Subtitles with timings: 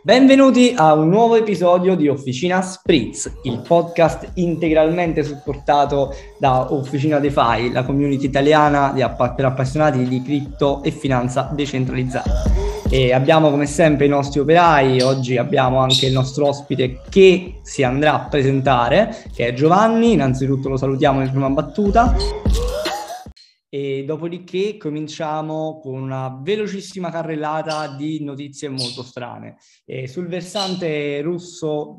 [0.00, 7.72] Benvenuti a un nuovo episodio di Officina Spritz, il podcast integralmente supportato da Officina DeFi,
[7.72, 12.30] la community italiana app- per appassionati di cripto e finanza decentralizzata.
[12.88, 17.82] E abbiamo come sempre i nostri operai, oggi abbiamo anche il nostro ospite che si
[17.82, 22.14] andrà a presentare, che è Giovanni, innanzitutto lo salutiamo in prima battuta.
[23.70, 29.56] E dopodiché cominciamo con una velocissima carrellata di notizie molto strane.
[29.84, 31.98] E sul versante russo,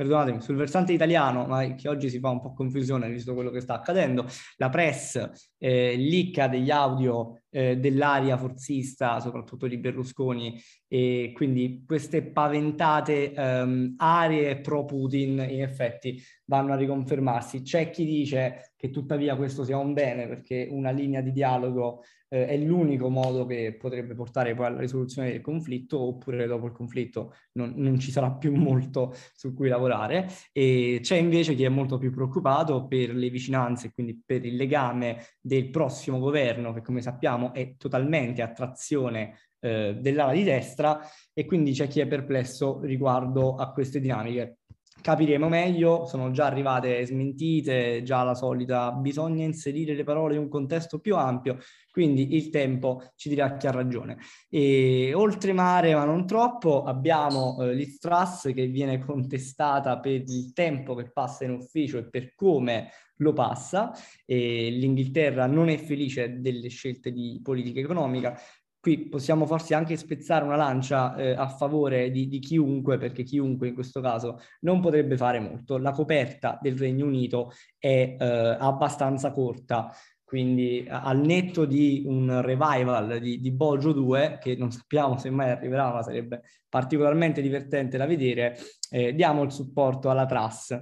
[0.00, 3.60] perdonatemi, sul versante italiano, ma che oggi si fa un po' confusione visto quello che
[3.60, 4.24] sta accadendo,
[4.56, 12.22] la press eh, licca degli audio eh, dell'aria forzista, soprattutto di Berlusconi, e quindi queste
[12.22, 17.60] paventate ehm, aree pro Putin in effetti vanno a riconfermarsi.
[17.60, 22.46] C'è chi dice che tuttavia questo sia un bene perché una linea di dialogo eh,
[22.46, 27.34] è l'unico modo che potrebbe portare poi alla risoluzione del conflitto oppure dopo il conflitto
[27.52, 31.98] non, non ci sarà più molto su cui lavorare e c'è invece chi è molto
[31.98, 37.52] più preoccupato per le vicinanze, quindi per il legame del prossimo governo che come sappiamo
[37.52, 41.00] è totalmente a trazione eh, dell'ala di destra
[41.32, 44.59] e quindi c'è chi è perplesso riguardo a queste dinamiche.
[45.00, 50.48] Capiremo meglio, sono già arrivate smentite, già la solita, bisogna inserire le parole in un
[50.48, 51.58] contesto più ampio,
[51.90, 54.18] quindi il tempo ci dirà chi ha ragione.
[54.48, 60.94] E oltre mare, ma non troppo, abbiamo eh, l'Istrass che viene contestata per il tempo
[60.94, 63.92] che passa in ufficio e per come lo passa.
[64.24, 68.38] E L'Inghilterra non è felice delle scelte di politica economica,
[68.80, 73.68] qui possiamo forse anche spezzare una lancia eh, a favore di, di, chiunque, perché chiunque
[73.68, 75.76] in questo caso non potrebbe fare molto.
[75.76, 79.92] La coperta del Regno Unito è eh, abbastanza corta,
[80.24, 85.50] quindi al netto di un revival di, di Boggio 2, che non sappiamo se mai
[85.50, 88.56] arriverà, ma sarebbe particolarmente divertente da vedere,
[88.90, 90.80] eh, diamo il supporto alla Truss.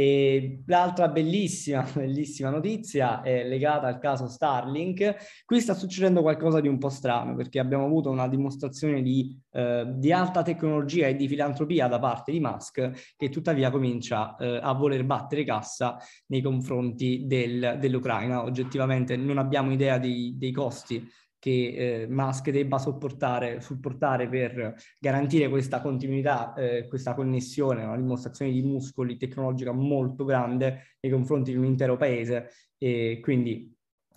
[0.00, 5.42] E l'altra bellissima, bellissima notizia è legata al caso Starlink.
[5.44, 9.84] Qui sta succedendo qualcosa di un po' strano perché abbiamo avuto una dimostrazione di, eh,
[9.86, 14.72] di alta tecnologia e di filantropia da parte di Musk che tuttavia comincia eh, a
[14.72, 18.42] voler battere cassa nei confronti del, dell'Ucraina.
[18.42, 21.06] Oggettivamente non abbiamo idea dei, dei costi
[21.40, 28.52] che eh, Musk debba sopportare, supportare per garantire questa continuità, eh, questa connessione, una dimostrazione
[28.52, 33.74] di muscoli tecnologica molto grande nei confronti di un intero paese e quindi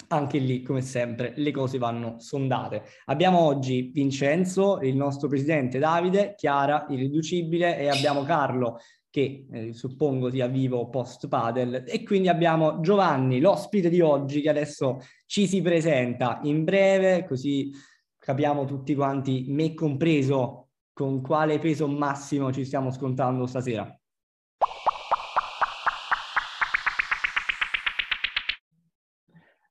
[0.10, 2.84] anche lì, come sempre, le cose vanno sondate.
[3.06, 8.80] Abbiamo oggi Vincenzo, il nostro presidente Davide, Chiara, irriducibile, e abbiamo Carlo,
[9.14, 14.50] che eh, suppongo sia vivo post padel e quindi abbiamo Giovanni, l'ospite di oggi che
[14.50, 17.72] adesso ci si presenta in breve così
[18.18, 23.96] capiamo tutti quanti, me compreso, con quale peso massimo ci stiamo scontando stasera.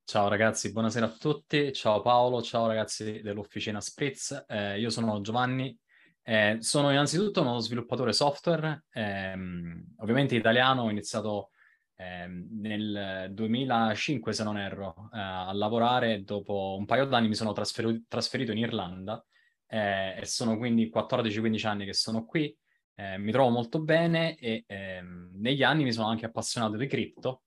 [0.05, 1.73] Ciao ragazzi, buonasera a tutti.
[1.73, 4.45] Ciao Paolo, ciao ragazzi dell'Officina Spritz.
[4.47, 5.77] Eh, io sono Giovanni,
[6.25, 11.51] eh, sono innanzitutto uno sviluppatore software, ehm, ovviamente italiano, ho iniziato
[11.97, 17.53] ehm, nel 2005 se non erro eh, a lavorare, dopo un paio d'anni mi sono
[17.53, 19.25] trasferito, trasferito in Irlanda
[19.67, 22.57] eh, e sono quindi 14-15 anni che sono qui,
[22.95, 27.43] eh, mi trovo molto bene e ehm, negli anni mi sono anche appassionato di cripto,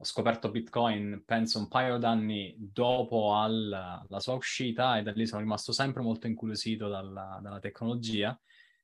[0.00, 5.26] ho scoperto Bitcoin, penso, un paio d'anni dopo alla, la sua uscita e da lì
[5.26, 8.38] sono rimasto sempre molto incuriosito dalla, dalla tecnologia.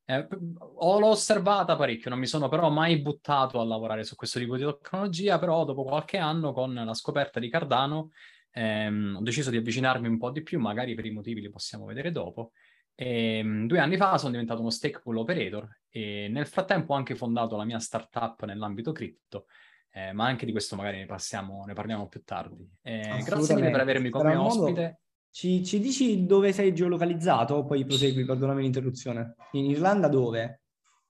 [0.05, 0.27] Eh,
[0.59, 4.57] ho, l'ho osservata parecchio, non mi sono però mai buttato a lavorare su questo tipo
[4.57, 8.11] di tecnologia, però dopo qualche anno con la scoperta di Cardano
[8.51, 11.85] ehm, ho deciso di avvicinarmi un po' di più, magari per i motivi li possiamo
[11.85, 12.53] vedere dopo.
[12.95, 16.97] E, ehm, due anni fa sono diventato uno stake pool operator e nel frattempo ho
[16.97, 19.47] anche fondato la mia startup nell'ambito cripto
[19.97, 22.69] eh, ma anche di questo magari ne, passiamo, ne parliamo più tardi.
[22.82, 24.99] Eh, grazie mille per avermi come ospite.
[25.31, 27.65] Ci, ci, dici dove sei geolocalizzato?
[27.65, 29.36] Poi prosegui, perdonami l'interruzione.
[29.53, 30.63] In Irlanda dove?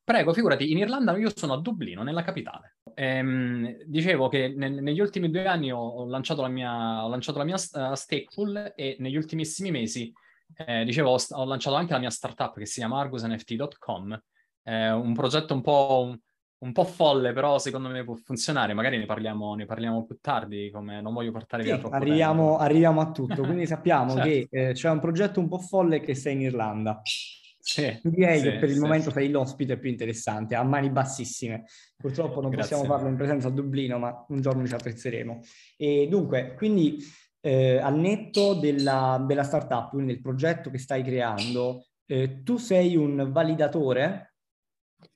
[0.04, 2.76] Prego, figurati, in Irlanda io sono a Dublino, nella capitale.
[2.92, 7.38] Ehm, dicevo che nel, negli ultimi due anni ho, ho, lanciato la mia, ho lanciato
[7.38, 10.12] la mia uh, stake pool e negli ultimissimi mesi,
[10.58, 14.22] eh, dicevo, ho, ho, lanciato anche la mia startup che si chiama argusnft.com,
[14.64, 16.18] eh, un progetto un po'
[16.64, 18.72] un po' folle, però secondo me può funzionare.
[18.72, 22.56] Magari ne parliamo, ne parliamo più tardi, come non voglio portare sì, via troppo arriviamo,
[22.56, 24.28] arriviamo a tutto, quindi sappiamo certo.
[24.28, 27.00] che eh, c'è un progetto un po' folle che sei in Irlanda.
[27.04, 31.64] Sì, Direi sì, che per il sì, momento sei l'ospite più interessante, a mani bassissime.
[31.96, 32.76] Purtroppo non Grazie.
[32.76, 35.40] possiamo farlo in presenza a Dublino, ma un giorno ci attrezzeremo.
[35.76, 36.98] E dunque, quindi
[37.40, 42.96] eh, al netto della, della startup, quindi del progetto che stai creando, Eh, tu sei
[42.96, 44.34] un validatore?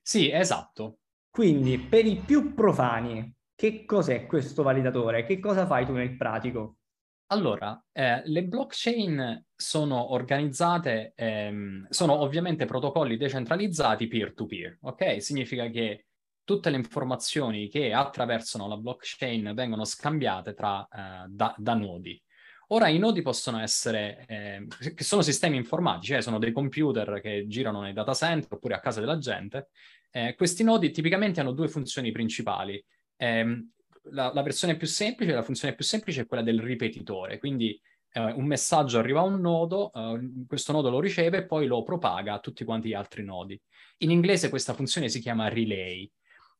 [0.01, 0.98] Sì, esatto.
[1.39, 5.23] Quindi per i più profani, che cos'è questo validatore?
[5.23, 6.79] Che cosa fai tu nel pratico?
[7.27, 15.23] Allora, eh, le blockchain sono organizzate, ehm, sono ovviamente protocolli decentralizzati peer-to-peer, ok?
[15.23, 16.07] Significa che
[16.43, 22.21] tutte le informazioni che attraversano la blockchain vengono scambiate tra, eh, da, da, nodi.
[22.71, 27.79] Ora i nodi possono essere, eh, sono sistemi informatici, eh, sono dei computer che girano
[27.79, 29.69] nei data center oppure a casa della gente.
[30.11, 32.83] Eh, questi nodi tipicamente hanno due funzioni principali.
[33.15, 33.67] Eh,
[34.11, 37.79] la, la, versione più semplice, la funzione più semplice è quella del ripetitore, quindi
[38.11, 41.83] eh, un messaggio arriva a un nodo, eh, questo nodo lo riceve e poi lo
[41.83, 43.59] propaga a tutti quanti gli altri nodi.
[43.99, 46.09] In inglese questa funzione si chiama relay.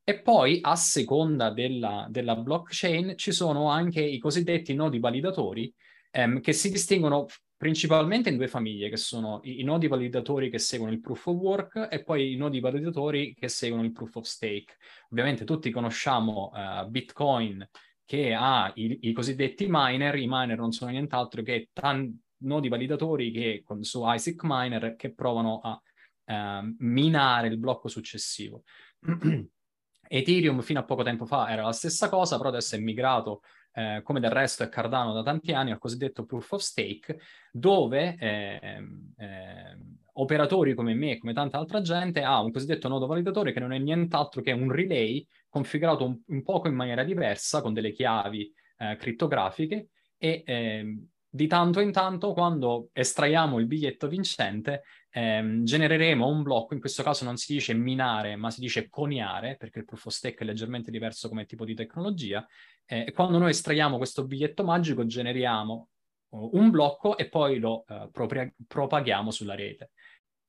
[0.04, 5.72] E poi, a seconda della, della blockchain, ci sono anche i cosiddetti nodi validatori
[6.12, 7.28] ehm, che si distinguono
[7.60, 11.36] principalmente in due famiglie, che sono i, i, nodi validatori che seguono il proof of
[11.36, 14.78] work e poi i nodi validatori che seguono il proof of stake.
[15.10, 17.68] Ovviamente tutti conosciamo uh, Bitcoin
[18.06, 23.30] che ha i, i, cosiddetti miner, i miner non sono nient'altro che tanti nodi validatori
[23.30, 28.64] che con, su ISIC miner che provano a uh, minare il blocco successivo.
[30.08, 33.42] Ethereum fino a poco tempo fa era la stessa cosa, però adesso è migrato,
[33.74, 37.20] eh, come del resto è Cardano da tanti anni, al cosiddetto proof of stake,
[37.52, 38.84] dove eh,
[39.18, 39.78] eh,
[40.14, 43.72] operatori come me e come tanta altra gente ha un cosiddetto nodo validatore che non
[43.72, 48.54] è nient'altro che un relay configurato un, un poco in maniera diversa, con delle chiavi
[48.78, 54.82] eh, crittografiche e ehm, di tanto in tanto, quando estraiamo il biglietto vincente,
[55.12, 59.56] ehm, genereremo un blocco, in questo caso non si dice minare, ma si dice coniare,
[59.56, 62.46] perché il proof of stake è leggermente diverso come tipo di tecnologia,
[62.92, 65.90] eh, quando noi estraiamo questo biglietto magico generiamo
[66.30, 69.92] uh, un blocco e poi lo uh, propria- propaghiamo sulla rete.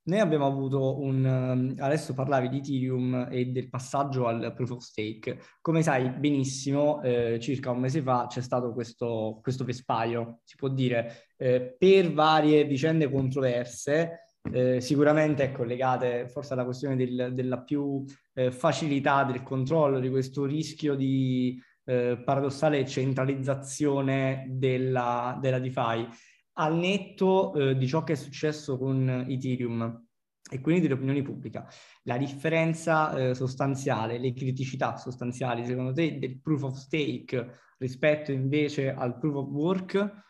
[0.03, 1.25] Noi abbiamo avuto un...
[1.25, 5.39] Ehm, adesso parlavi di Ethereum e del passaggio al proof of stake.
[5.61, 10.69] Come sai benissimo, eh, circa un mese fa c'è stato questo, questo vespaio, si può
[10.69, 18.03] dire, eh, per varie vicende controverse, eh, sicuramente collegate forse alla questione del, della più
[18.33, 21.61] eh, facilità del controllo di questo rischio di
[21.91, 26.09] eh, paradossale centralizzazione della, della DeFi
[26.53, 30.07] al netto eh, di ciò che è successo con Ethereum
[30.49, 31.69] e quindi dell'opinione pubblica.
[32.05, 38.93] La differenza eh, sostanziale, le criticità sostanziali, secondo te, del proof of stake rispetto invece
[38.93, 40.25] al proof of work?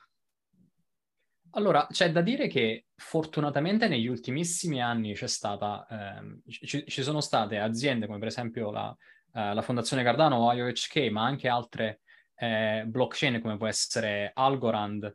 [1.51, 7.21] Allora, c'è da dire che fortunatamente negli ultimissimi anni c'è stata, ehm, ci, ci, sono
[7.21, 8.97] state aziende come per esempio la,
[9.33, 12.01] eh, la Fondazione Cardano IOHK, ma anche altre
[12.37, 15.15] eh, blockchain come può essere Algorand,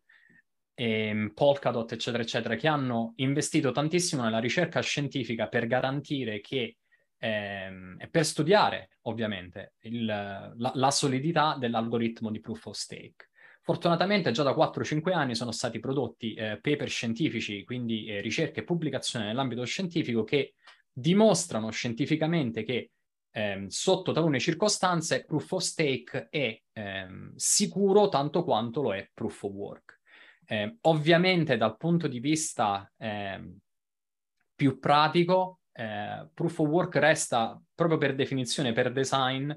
[0.76, 6.78] e ehm, Polkadot, eccetera, eccetera, che hanno investito tantissimo nella ricerca scientifica per garantire che,
[7.18, 13.30] ehm, e per studiare ovviamente il, la, la, solidità dell'algoritmo di proof of stake.
[13.62, 18.64] Fortunatamente già da 4-5 anni sono stati prodotti eh, paper scientifici, quindi eh, ricerche e
[18.64, 20.54] pubblicazioni nell'ambito scientifico che
[20.92, 22.92] dimostrano scientificamente che
[23.36, 29.44] ehm, sotto talune circostanze proof of stake è ehm, sicuro tanto quanto lo è proof
[29.44, 30.00] of work.
[30.48, 33.58] Eh, ovviamente dal punto di vista eh,
[34.56, 39.52] più pratico, eh, proof of work resta proprio per definizione, per design,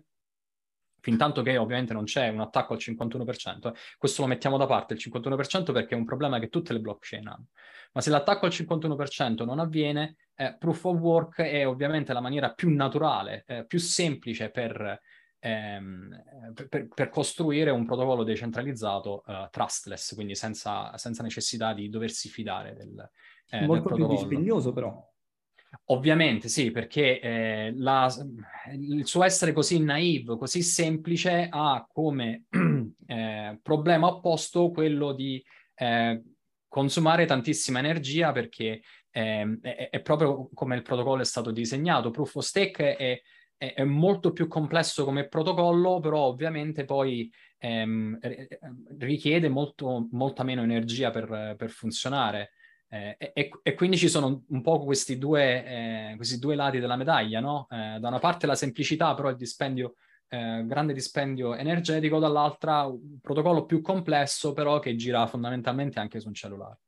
[1.00, 4.94] fin tanto che ovviamente non c'è un attacco al 51%, questo lo mettiamo da parte
[4.94, 7.46] il 51% perché è un problema che tutte le blockchain hanno.
[7.92, 12.52] Ma se l'attacco al 51% non avviene, eh, proof of work è ovviamente la maniera
[12.52, 15.00] più naturale, eh, più semplice per
[15.40, 16.22] ehm,
[16.68, 22.74] per, per, costruire un protocollo decentralizzato uh, trustless, quindi senza, senza, necessità di doversi fidare
[22.74, 23.10] del,
[23.50, 25.06] eh, Molto del più dispendioso però.
[25.86, 28.12] Ovviamente sì, perché eh, la,
[28.72, 32.44] il suo essere così naive, così semplice, ha come
[33.06, 35.42] eh, problema opposto quello di
[35.74, 36.22] eh,
[36.68, 42.10] consumare tantissima energia perché eh, è, è, proprio come il protocollo è stato disegnato.
[42.10, 43.20] Proof of Stake è
[43.58, 48.18] è, è molto più complesso come protocollo, però ovviamente poi ehm,
[48.98, 52.52] richiede molto, molta meno energia per, per funzionare.
[52.90, 56.96] Eh, e, e, quindi ci sono un po' questi due, eh, questi due lati della
[56.96, 57.66] medaglia, no?
[57.68, 59.96] Eh, da una parte la semplicità, però il dispendio,
[60.28, 66.28] eh, grande dispendio energetico, dall'altra un protocollo più complesso, però che gira fondamentalmente anche su
[66.28, 66.78] un cellulare.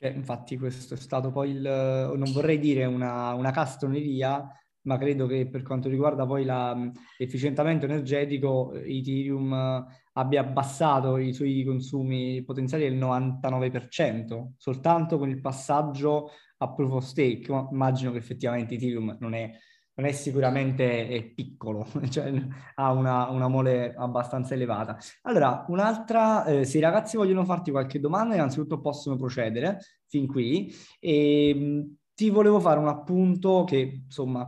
[0.00, 4.48] Eh, infatti questo è stato poi il, non vorrei dire una, una castroneria,
[4.82, 6.74] ma credo che per quanto riguarda poi la,
[7.18, 16.30] l'efficientamento energetico, Ethereum abbia abbassato i suoi consumi potenziali del 99%, soltanto con il passaggio
[16.58, 19.50] a proof of stake, immagino che effettivamente Ethereum non è,
[19.98, 22.32] non è sicuramente è piccolo, cioè
[22.76, 24.96] ha una, una, mole abbastanza elevata.
[25.22, 30.72] Allora, un'altra, eh, se i ragazzi vogliono farti qualche domanda, innanzitutto possono procedere fin qui.
[31.00, 34.46] E, ehm, ti volevo fare un appunto che, insomma,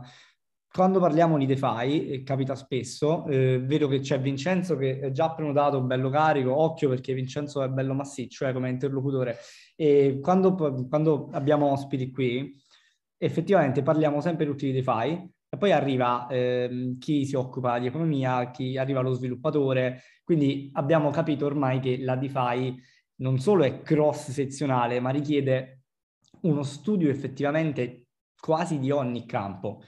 [0.71, 5.33] quando parliamo di DeFi, e capita spesso, eh, vedo che c'è Vincenzo che è già
[5.33, 9.37] prenotato, bello carico, occhio perché Vincenzo è bello massiccio eh, come interlocutore.
[9.75, 10.55] E quando,
[10.87, 12.55] quando abbiamo ospiti qui,
[13.17, 18.51] effettivamente parliamo sempre tutti di DeFi, e poi arriva eh, chi si occupa di economia,
[18.51, 22.81] chi arriva lo sviluppatore, quindi abbiamo capito ormai che la DeFi
[23.15, 25.81] non solo è cross-sezionale, ma richiede
[26.43, 28.07] uno studio effettivamente
[28.39, 29.81] quasi di ogni campo.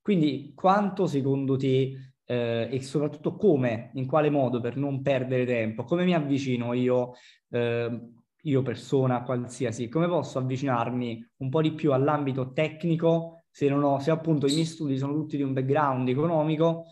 [0.00, 5.84] Quindi quanto secondo te eh, e soprattutto come, in quale modo per non perdere tempo,
[5.84, 7.12] come mi avvicino io,
[7.50, 8.08] eh,
[8.40, 14.10] io persona qualsiasi, come posso avvicinarmi un po' di più all'ambito tecnico se, ho, se
[14.10, 16.84] appunto i miei studi sono tutti di un background economico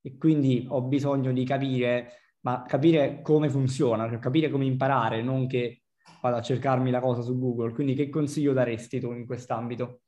[0.00, 5.46] e quindi ho bisogno di capire, ma capire come funziona, cioè capire come imparare, non
[5.46, 5.82] che
[6.20, 7.72] vado a cercarmi la cosa su Google.
[7.72, 10.00] Quindi che consiglio daresti tu in quest'ambito?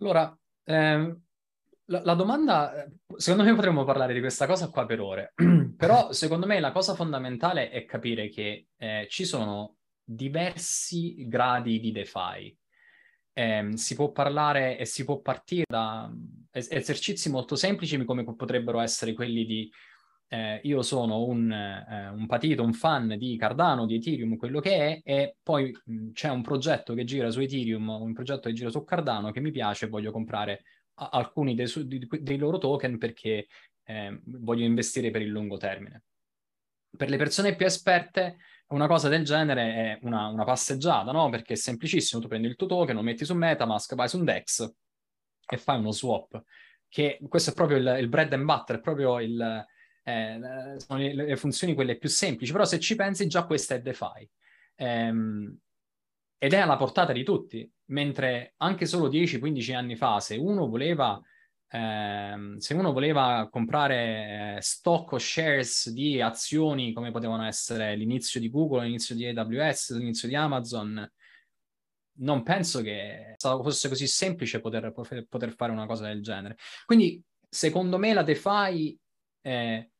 [0.00, 1.20] Allora, ehm,
[1.86, 2.84] la, la, domanda,
[3.16, 5.34] secondo me potremmo parlare di questa cosa qua per ore,
[5.76, 11.92] però secondo me la cosa fondamentale è capire che eh, ci sono diversi gradi di
[11.92, 12.56] DeFi.
[13.38, 16.10] Eh, si può parlare e si può partire da
[16.52, 19.70] esercizi molto semplici come potrebbero essere quelli di
[20.28, 24.76] eh, io sono un, eh, un, patito, un fan di Cardano, di Ethereum, quello che
[24.76, 28.70] è, e poi mh, c'è un progetto che gira su Ethereum, un progetto che gira
[28.70, 30.62] su Cardano che mi piace e voglio comprare
[30.94, 33.46] alcuni dei, su- dei, loro token perché
[33.84, 36.02] eh, voglio investire per il lungo termine.
[36.96, 41.28] Per le persone più esperte, una cosa del genere è una, una passeggiata, no?
[41.28, 44.24] Perché è semplicissimo, tu prendi il tuo token, lo metti su Metamask, vai su un
[44.24, 44.74] DEX
[45.48, 46.42] e fai uno swap.
[46.88, 49.66] Che questo è proprio il, il bread and butter, è proprio il,
[50.02, 53.80] eh, sono le, le, funzioni quelle più semplici, però se ci pensi già questa è
[53.80, 54.28] DeFi.
[54.76, 55.58] Ehm,
[56.38, 61.20] ed è alla portata di tutti, mentre anche solo 10-15 anni fa, se uno voleva,
[61.68, 68.40] ehm, se uno voleva comprare eh, stock o shares di azioni come potevano essere l'inizio
[68.40, 71.10] di Google, l'inizio di AWS, l'inizio di Amazon,
[72.18, 74.92] non penso che fosse così semplice poter,
[75.28, 76.56] poter fare una cosa del genere.
[76.84, 78.98] Quindi, secondo me, la DeFi
[79.42, 79.90] eh,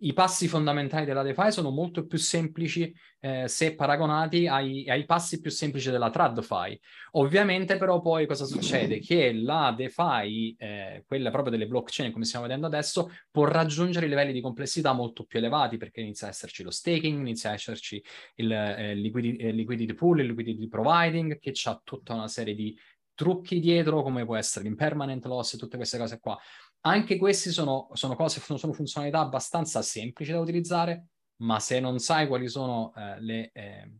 [0.00, 5.40] i passi fondamentali della DeFi sono molto più semplici eh, se paragonati ai, ai, passi
[5.40, 6.78] più semplici della TradFi.
[7.12, 9.00] Ovviamente però poi cosa succede?
[9.00, 14.32] Che la DeFi, eh, quella proprio delle blockchain come stiamo vedendo adesso, può raggiungere livelli
[14.32, 18.02] di complessità molto più elevati perché inizia a esserci lo staking, inizia a esserci
[18.36, 22.78] il eh, liquidity, eh, liquidity pool, il liquidity providing, che ha tutta una serie di
[23.18, 26.38] trucchi dietro come può essere l'impermanent loss e tutte queste cose qua.
[26.80, 31.08] Anche queste sono, sono cose, sono funzionalità abbastanza semplici da utilizzare,
[31.38, 33.92] ma se non sai quali sono eh, le, eh,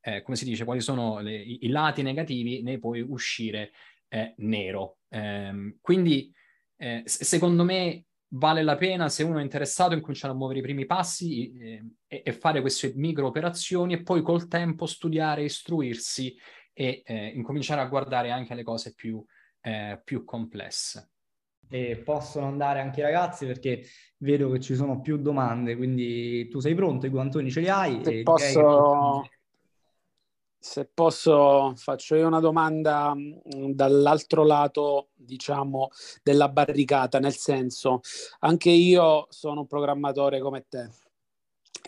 [0.00, 3.70] eh, come si dice, quali sono le, i, i, lati negativi, ne puoi uscire
[4.08, 4.98] eh, nero.
[5.08, 6.32] Ehm, quindi,
[6.76, 10.84] eh, secondo me, vale la pena se uno è interessato incominciare a muovere i primi
[10.84, 16.36] passi eh, e, e, fare queste micro operazioni e poi col tempo studiare, istruirsi
[16.78, 17.02] e
[17.34, 19.24] incominciare a guardare anche le cose più,
[20.04, 21.12] più complesse
[21.68, 23.82] e possono andare anche i ragazzi perché
[24.18, 28.00] vedo che ci sono più domande, quindi tu sei pronto, i guantoni ce li hai?
[28.02, 29.28] Se posso...
[30.58, 35.90] Se posso, faccio io una domanda mm, dall'altro lato, diciamo,
[36.24, 38.00] della barricata, nel senso,
[38.40, 40.88] anche io sono un programmatore come te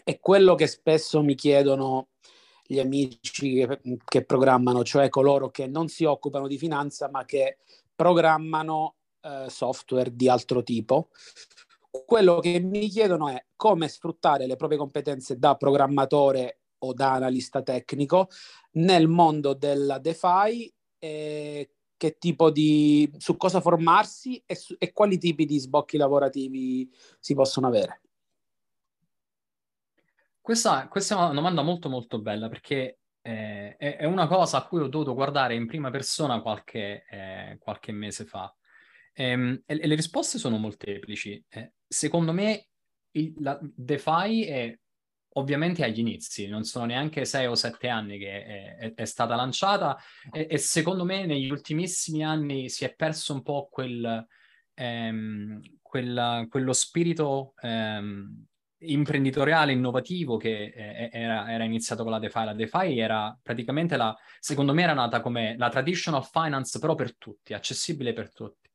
[0.05, 2.09] e quello che spesso mi chiedono
[2.67, 7.59] gli amici che, che programmano, cioè coloro che non si occupano di finanza ma che
[7.95, 11.11] programmano eh, software di altro tipo.
[11.91, 17.63] Quello che mi chiedono è come sfruttare le proprie competenze da programmatore o da analista
[17.63, 18.29] tecnico
[18.73, 25.19] nel mondo della DeFi e che tipo di su cosa formarsi e, su, e quali
[25.19, 28.03] tipi di sbocchi lavorativi si possono avere.
[30.41, 34.67] Questa, questa, è una domanda molto molto bella perché eh, è, è, una cosa a
[34.67, 38.51] cui ho dovuto guardare in prima persona qualche, eh, qualche mese fa.
[39.21, 41.43] Ehm, e, e, le risposte sono molteplici.
[41.49, 42.69] Eh, secondo me
[43.13, 44.79] il, la DeFi è
[45.35, 49.35] ovviamente agli inizi, non sono neanche sei o sette anni che è, è, è stata
[49.35, 49.97] lanciata
[50.33, 54.27] e, e, secondo me negli ultimissimi anni si è perso un po' quel,
[54.75, 58.45] ehm, quella, quello spirito ehm,
[58.81, 62.45] imprenditoriale innovativo che eh, era, era, iniziato con la DeFi.
[62.45, 67.17] La DeFi era praticamente la, secondo me, era nata come la traditional finance, però per
[67.17, 68.68] tutti, accessibile per tutti.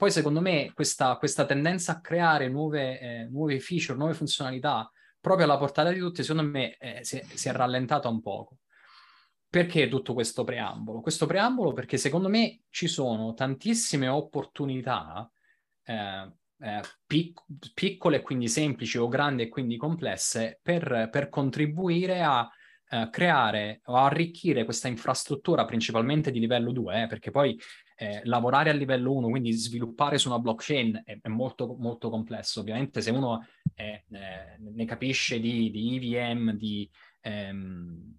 [0.00, 4.90] Poi, secondo me, questa, questa tendenza a creare nuove, eh, nuove, feature, nuove funzionalità
[5.20, 8.60] proprio alla portata di tutti, secondo me, eh, si, si è rallentata un poco.
[9.46, 11.02] Perché tutto questo preambolo?
[11.02, 15.30] Questo preambolo perché secondo me ci sono tantissime opportunità
[15.84, 22.48] eh, eh, pic- piccole, quindi semplici, o grandi e quindi complesse, per, per contribuire a
[22.88, 27.60] eh, creare o arricchire questa infrastruttura principalmente di livello 2, eh, perché poi
[28.00, 32.60] eh, lavorare a livello 1, quindi sviluppare su una blockchain è, è molto, molto complesso.
[32.60, 36.90] Ovviamente se uno eh, ne capisce di, di EVM, di...
[37.20, 38.14] Ehm,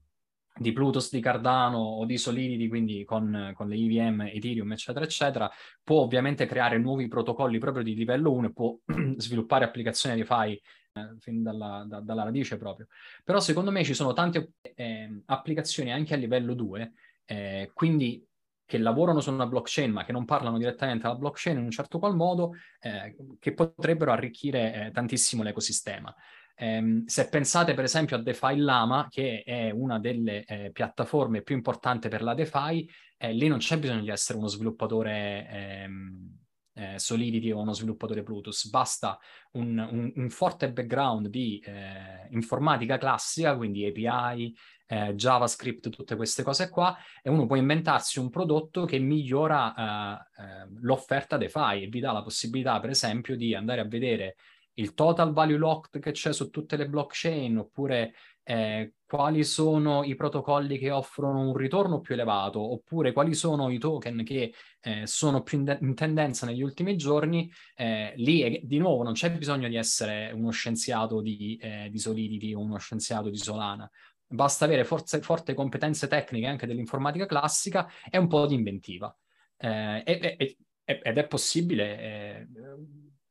[0.53, 5.49] di Plutus, di Cardano o di Solidity, quindi con, con, le EVM, Ethereum, eccetera, eccetera,
[5.81, 8.77] può ovviamente creare nuovi protocolli proprio di livello 1 e può
[9.15, 12.87] sviluppare applicazioni di DeFi eh, fin dalla, da, dalla, radice proprio.
[13.23, 16.91] Però secondo me ci sono tante eh, applicazioni anche a livello 2,
[17.25, 18.23] eh, quindi
[18.71, 21.99] che lavorano su una blockchain ma che non parlano direttamente alla blockchain in un certo
[21.99, 26.15] qual modo, eh, che potrebbero arricchire eh, tantissimo l'ecosistema.
[26.57, 31.53] Um, se pensate per esempio a DeFi Lama, che è una delle eh, piattaforme più
[31.53, 36.40] importanti per la DeFi, eh, lì non c'è bisogno di essere uno sviluppatore ehm,
[36.81, 39.19] eh, Solidity o uno sviluppatore Plutus, basta
[39.51, 44.55] un, un, un forte background di eh, informatica classica, quindi API,
[44.87, 50.67] eh, JavaScript, tutte queste cose qua, e uno può inventarsi un prodotto che migliora eh,
[50.79, 54.35] l'offerta DeFi e vi dà la possibilità, per esempio, di andare a vedere
[54.75, 60.15] il total value locked che c'è su tutte le blockchain, oppure eh, quali sono i
[60.15, 65.43] protocolli che offrono un ritorno più elevato, oppure quali sono i token che eh, sono
[65.43, 69.67] più in, de- in, tendenza negli ultimi giorni, eh, lì di nuovo non c'è bisogno
[69.67, 73.91] di essere uno scienziato di, eh, di Solidity o uno scienziato di Solana.
[74.25, 79.13] Basta avere forze, forti competenze tecniche anche dell'informatica classica e un po' di inventiva.
[79.57, 82.47] Eh, e, e, ed è possibile eh,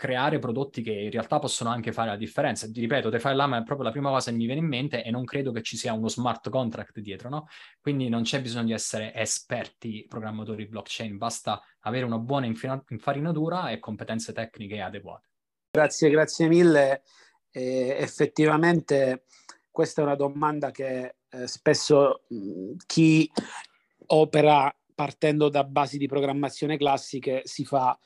[0.01, 2.67] creare prodotti che in realtà possono anche fare la differenza.
[2.67, 5.11] Ti ripeto, DeFi Lama è proprio la prima cosa che mi viene in mente e
[5.11, 7.49] non credo che ci sia uno smart contract dietro, no?
[7.83, 13.79] Quindi non c'è bisogno di essere esperti programmatori blockchain, basta avere una buona infarinatura e
[13.79, 15.29] competenze tecniche adeguate.
[15.71, 17.03] Grazie, grazie mille.
[17.51, 19.25] Eh, effettivamente
[19.71, 23.31] questa è una domanda che eh, spesso mh, chi
[24.07, 27.99] opera partendo da basi di programmazione classiche si fa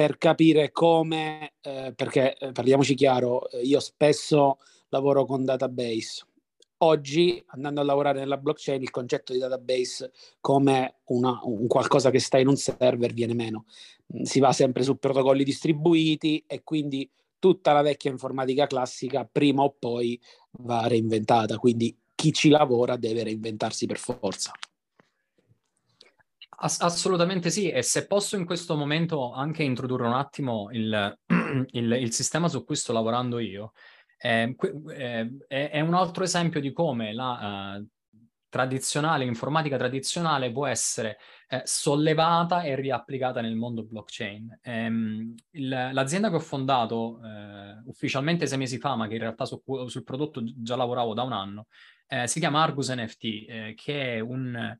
[0.00, 4.56] per capire come, eh, perché eh, parliamoci chiaro, eh, io spesso
[4.88, 6.24] lavoro con database.
[6.78, 10.10] Oggi, andando a lavorare nella blockchain, il concetto di database
[10.40, 13.66] come una, un qualcosa che sta in un server viene meno.
[14.16, 17.06] Mm, si va sempre su protocolli distribuiti e quindi
[17.38, 20.18] tutta la vecchia informatica classica prima o poi
[20.60, 21.58] va reinventata.
[21.58, 24.52] Quindi chi ci lavora deve reinventarsi per forza.
[26.62, 31.18] Ass- assolutamente sì, e se posso in questo momento anche introdurre un attimo il,
[31.70, 33.72] il, il sistema su cui sto lavorando io,
[34.18, 37.86] eh, eh, è, un altro esempio di come la uh,
[38.50, 41.16] tradizionale, informatica tradizionale può essere
[41.48, 44.58] eh, sollevata e riapplicata nel mondo blockchain.
[44.60, 49.46] Ehm, il, l'azienda che ho fondato eh, ufficialmente sei mesi fa, ma che in realtà
[49.46, 51.66] su, sul prodotto già lavoravo da un anno,
[52.06, 54.78] eh, si chiama Argus NFT, eh, che è un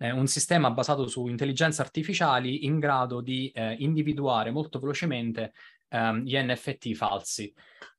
[0.00, 5.52] eh, un sistema basato su intelligenze artificiali in grado di eh, individuare molto velocemente
[5.88, 7.52] ehm, gli NFT falsi.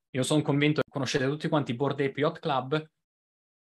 [0.10, 2.90] Io sono convinto che conoscete tutti quanti Board Ape Yacht Club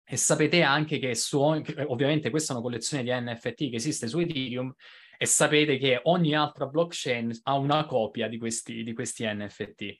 [0.03, 4.19] e sapete anche che, su, ovviamente questa è una collezione di NFT che esiste su
[4.19, 4.73] Ethereum
[5.17, 9.99] e sapete che ogni altra blockchain ha una copia di questi, di questi NFT.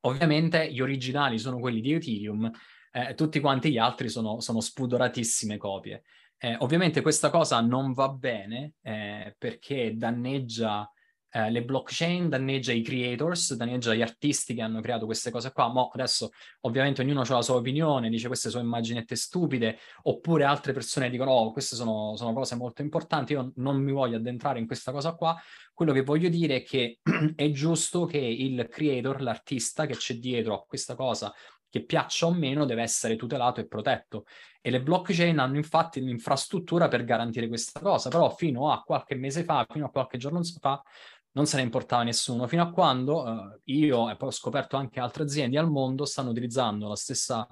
[0.00, 2.50] Ovviamente gli originali sono quelli di Ethereum,
[2.90, 6.02] eh, tutti quanti gli altri sono, sono spudoratissime copie.
[6.44, 10.90] Eh, ovviamente questa cosa non va bene eh, perché danneggia
[11.30, 15.68] eh, le blockchain, danneggia i creators, danneggia gli artisti che hanno creato queste cose qua.
[15.68, 16.30] Mo adesso
[16.62, 21.30] ovviamente ognuno ha la sua opinione, dice queste sono immaginette stupide, oppure altre persone dicono
[21.30, 25.14] oh, queste sono, sono cose molto importanti, io non mi voglio addentrare in questa cosa
[25.14, 25.40] qua.
[25.72, 26.98] Quello che voglio dire è che
[27.36, 31.32] è giusto che il creator, l'artista che c'è dietro a questa cosa
[31.72, 34.26] che piaccia o meno, deve essere tutelato e protetto.
[34.60, 39.42] E le blockchain hanno infatti l'infrastruttura per garantire questa cosa, però fino a qualche mese
[39.42, 40.82] fa, fino a qualche giorno fa,
[41.30, 45.00] non se ne importava nessuno, fino a quando eh, io e poi ho scoperto anche
[45.00, 47.48] altre aziende al mondo stanno utilizzando la stessa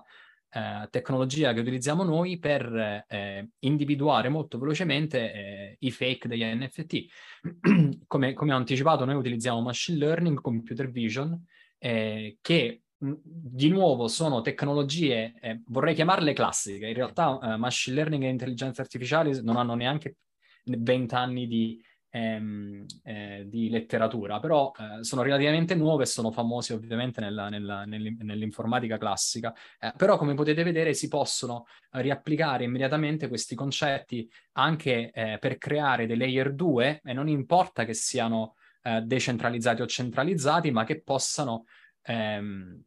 [0.51, 7.07] eh, tecnologia che utilizziamo noi per eh, individuare molto velocemente eh, i fake degli NFT.
[8.07, 11.43] come, come ho anticipato, noi utilizziamo machine learning, computer vision,
[11.79, 18.25] eh, che di nuovo sono tecnologie, eh, vorrei chiamarle classiche, in realtà eh, machine learning
[18.25, 20.17] e intelligenza artificiale non hanno neanche
[20.65, 26.75] 20 anni di, ehm, eh, di letteratura, però eh, sono relativamente nuove e sono famose
[26.75, 33.55] ovviamente nella, nella, nell'informatica classica, eh, però come potete vedere si possono riapplicare immediatamente questi
[33.55, 39.87] concetti anche eh, per creare dei layer 2 e non importa che siano decentralizzati o
[39.87, 41.65] centralizzati, ma che possano
[42.05, 42.83] ehm,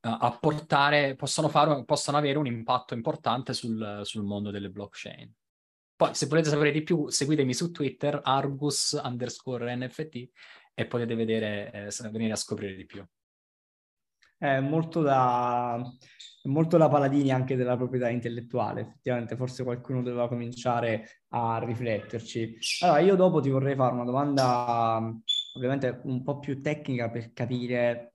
[0.00, 5.32] apportare, possono, fare, possono avere un impatto importante sul, sul mondo delle blockchain.
[5.96, 10.30] Poi, se volete sapere di più, seguitemi su Twitter, argus underscore NFT,
[10.74, 13.04] e potete vedere, eh, venire a scoprire di più.
[14.38, 15.82] È molto da,
[16.44, 22.58] molto da paladini anche della proprietà intellettuale, effettivamente forse qualcuno doveva cominciare a rifletterci.
[22.82, 25.12] Allora, io dopo ti vorrei fare una domanda
[25.56, 28.14] ovviamente un po' più tecnica per capire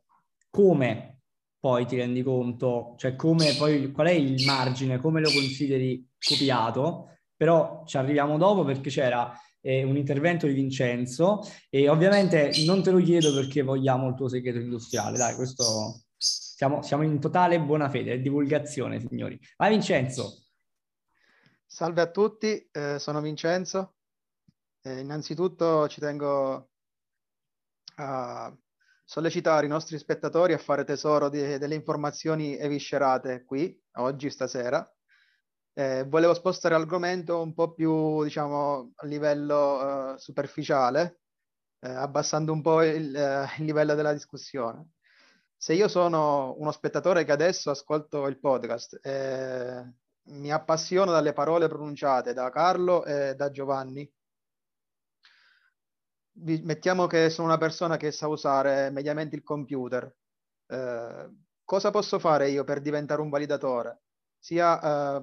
[0.49, 1.22] come
[1.63, 7.19] poi ti rendi conto, cioè come poi qual è il margine, come lo consideri copiato,
[7.37, 12.91] però ci arriviamo dopo perché c'era eh, un intervento di Vincenzo e ovviamente non te
[12.91, 17.89] lo chiedo perché vogliamo il tuo segreto industriale, dai, questo siamo, siamo in totale buona
[17.89, 19.39] fede, è divulgazione, signori.
[19.55, 20.43] Vai Vincenzo.
[21.65, 23.95] Salve a tutti, eh, sono Vincenzo.
[24.81, 26.71] Eh, innanzitutto ci tengo
[27.95, 28.53] a
[29.03, 34.87] sollecitare i nostri spettatori a fare tesoro di, delle informazioni eviscerate qui, oggi, stasera.
[35.75, 41.21] Eh, volevo spostare l'argomento un po' più, diciamo, a livello uh, superficiale,
[41.79, 44.91] eh, abbassando un po' il, uh, il, livello della discussione.
[45.57, 49.93] Se io sono uno spettatore che adesso ascolto il podcast e
[50.25, 54.09] mi appassiono dalle parole pronunciate da Carlo e da Giovanni,
[56.33, 60.13] mettiamo che sono una persona che sa usare mediamente il computer,
[60.67, 61.29] eh,
[61.63, 64.01] cosa posso fare io per diventare un validatore?
[64.39, 65.21] Sia, eh,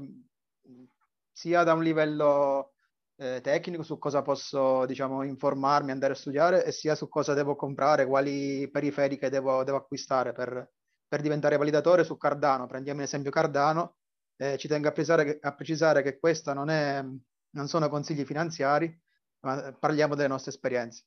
[1.33, 2.73] sia da un livello
[3.21, 7.55] eh, tecnico su cosa posso diciamo, informarmi, andare a studiare, e sia su cosa devo
[7.55, 10.71] comprare, quali periferiche devo, devo acquistare per,
[11.07, 12.67] per, diventare validatore su Cardano.
[12.67, 13.97] Prendiamo l'esempio Cardano,
[14.37, 17.05] eh, ci tengo a precisare, che, a precisare che questa non, è,
[17.51, 18.99] non sono consigli finanziari,
[19.41, 21.05] ma parliamo delle nostre esperienze.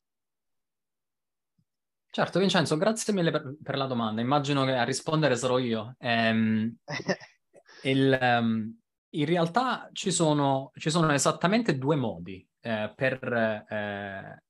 [2.14, 4.20] Certo, Vincenzo, grazie mille per, per la domanda.
[4.20, 5.96] Immagino che a rispondere sarò io.
[5.98, 6.76] Ehm,
[7.82, 8.78] il, um,
[9.10, 13.64] in realtà ci sono, ci sono, esattamente due modi eh, per...
[13.68, 14.42] Eh,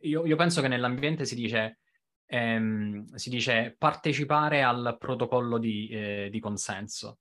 [0.00, 1.80] io, io, penso che nell'ambiente si dice,
[2.24, 7.18] ehm, si dice partecipare al protocollo di, eh, di consenso.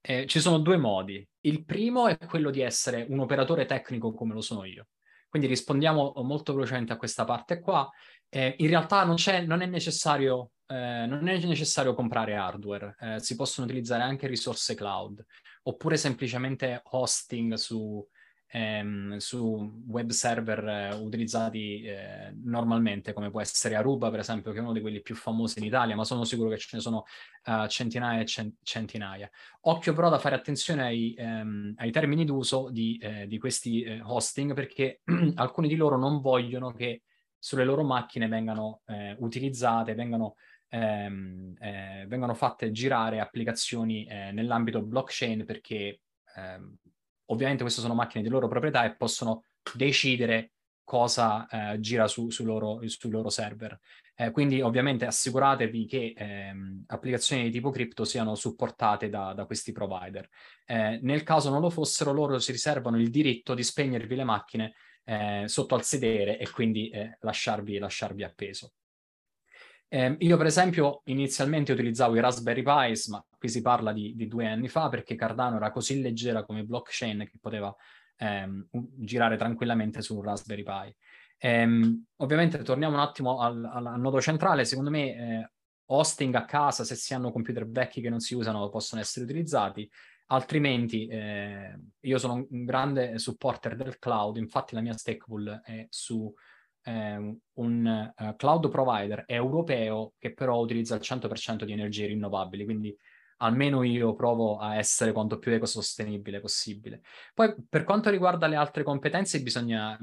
[0.00, 1.26] Eh, ci sono due modi.
[1.40, 4.86] Il primo è quello di essere un operatore tecnico come lo sono io.
[5.30, 7.88] Quindi rispondiamo molto velocemente a questa parte qua.
[8.28, 9.14] Eh, in realtà non,
[9.46, 14.74] non, è necessario, eh, non, è necessario, comprare hardware, eh, si possono utilizzare anche risorse
[14.74, 15.24] cloud,
[15.62, 18.04] oppure semplicemente hosting su,
[18.50, 24.58] ehm, su web server eh, utilizzati eh, normalmente, come può essere Aruba, per esempio, che
[24.58, 27.04] è uno di quelli più famosi in Italia, ma sono sicuro che ce ne sono
[27.46, 29.30] uh, centinaia e cent- centinaia.
[29.62, 34.00] Occhio però da fare attenzione ai, ehm, ai termini d'uso di, eh, di questi eh,
[34.02, 35.00] hosting, perché
[35.36, 37.02] alcuni di loro non vogliono che
[37.38, 40.34] sulle loro macchine vengano eh, utilizzate, vengano
[40.68, 46.00] ehm, eh, vengono fatte girare applicazioni eh, nell'ambito blockchain perché
[46.36, 46.76] ehm,
[47.30, 50.52] ovviamente queste sono macchine di loro proprietà e possono decidere
[50.84, 53.78] cosa eh, gira su, su loro, sui loro server.
[54.16, 59.72] Eh, quindi ovviamente assicuratevi che ehm, applicazioni di tipo cripto siano supportate da, da questi
[59.72, 60.28] provider.
[60.66, 64.74] Eh, nel caso non lo fossero, loro si riservano il diritto di spegnervi le macchine
[65.04, 68.72] eh, sotto al sedere e quindi eh, lasciarvi, lasciarvi appeso.
[69.92, 74.28] Eh, io per esempio inizialmente utilizzavo i Raspberry Pi, ma qui si parla di, di,
[74.28, 77.74] due anni fa perché Cardano era così leggera come blockchain che poteva
[78.16, 80.96] ehm, girare tranquillamente su un Raspberry Pi.
[81.38, 85.50] Ehm, ovviamente torniamo un attimo al, al, nodo centrale, secondo me eh,
[85.86, 89.90] hosting a casa, se si hanno computer vecchi che non si usano, possono essere utilizzati,
[90.26, 95.24] altrimenti eh, io sono un grande supporter del cloud, infatti la mia stake
[95.64, 96.32] è su
[96.82, 102.96] eh, un uh, cloud provider europeo che però utilizza il 100% di energie rinnovabili, quindi
[103.38, 107.02] almeno io provo a essere quanto più ecosostenibile possibile.
[107.34, 109.98] Poi per quanto riguarda le altre competenze, bisogna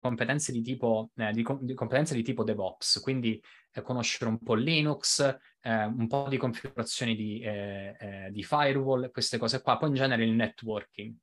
[0.00, 3.40] competenze di tipo, eh, di, di competenze di tipo DevOps, quindi
[3.72, 5.20] eh, conoscere un po' Linux,
[5.60, 9.94] eh, un po' di configurazioni di, eh, eh, di firewall, queste cose qua, poi in
[9.94, 11.14] genere il networking.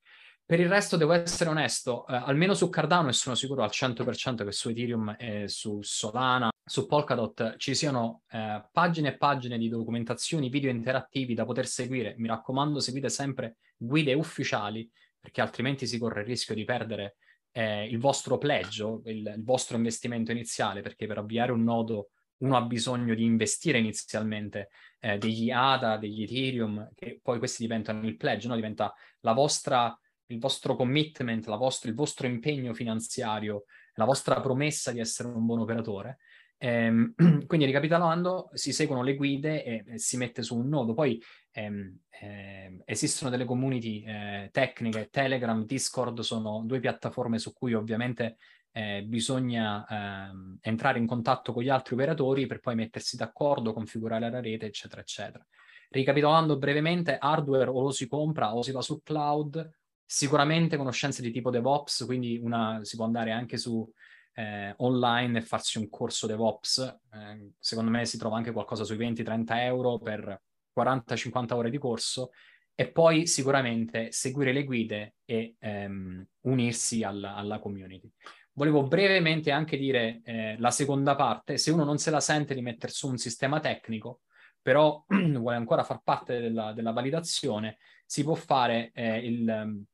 [0.47, 4.45] Per il resto devo essere onesto, eh, almeno su Cardano e sono sicuro al 100%
[4.45, 9.67] che su Ethereum e su Solana su Polkadot ci siano eh, pagine e pagine di
[9.67, 12.15] documentazioni, video interattivi da poter seguire.
[12.17, 17.17] Mi raccomando, seguite sempre guide ufficiali, perché altrimenti si corre il rischio di perdere
[17.51, 22.55] eh, il vostro pleggio, il, il, vostro investimento iniziale, perché per avviare un nodo uno
[22.55, 24.69] ha bisogno di investire inizialmente
[25.01, 28.55] eh, degli ADA, degli Ethereum, che poi questi diventano il pledge, no?
[28.55, 34.99] diventa la vostra, il vostro commitment, vostra, il vostro impegno finanziario, la vostra promessa di
[34.99, 36.17] essere un buon operatore.
[36.59, 37.13] Ehm,
[37.45, 40.93] quindi ricapitolando, si seguono le guide e, e, si mette su un nodo.
[40.93, 47.73] Poi ehm, eh, esistono delle community eh, tecniche, Telegram, Discord sono due piattaforme su cui
[47.73, 48.37] ovviamente
[48.71, 54.29] eh, bisogna ehm, entrare in contatto con gli altri operatori per poi mettersi d'accordo, configurare
[54.29, 55.45] la rete, eccetera, eccetera.
[55.89, 59.71] Ricapitolando brevemente, hardware o lo si compra o si va sul cloud,
[60.07, 63.87] sicuramente conoscenze di tipo DevOps, quindi una, si può andare anche su
[64.33, 66.79] eh, online e farsi un corso DevOps.
[67.13, 70.41] Eh, secondo me si trova anche qualcosa sui 20-30 euro per
[70.75, 72.31] 40-50 ore di corso
[72.73, 78.09] e poi sicuramente seguire le guide e ehm, unirsi alla, alla community.
[78.53, 82.61] Volevo brevemente anche dire eh, la seconda parte, se uno non se la sente di
[82.61, 84.21] mettere su un sistema tecnico,
[84.61, 89.85] però vuole ancora far parte della, della validazione, si può fare eh, il,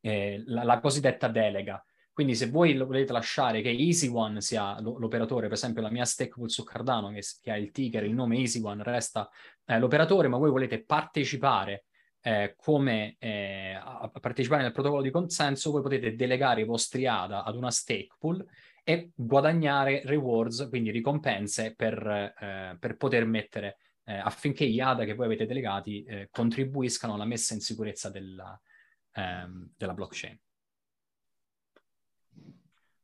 [0.00, 1.82] eh, la, la, cosiddetta delega.
[2.12, 6.64] Quindi se voi volete lasciare che EasyOne sia l'operatore, per esempio la mia Stakepool su
[6.64, 9.30] Cardano, che, che, ha il ticker, il nome EasyOne, resta
[9.64, 11.84] eh, l'operatore, ma voi volete partecipare
[12.20, 17.44] eh, come eh, a partecipare nel protocollo di consenso, voi potete delegare i vostri ADA
[17.44, 18.44] ad una stake pool
[18.82, 22.06] e guadagnare rewards, quindi ricompense per,
[22.40, 27.26] eh, per poter mettere eh, affinché gli ADA che voi avete delegati eh, contribuiscano alla
[27.26, 28.58] messa in sicurezza della,
[29.18, 30.38] ehm, della blockchain.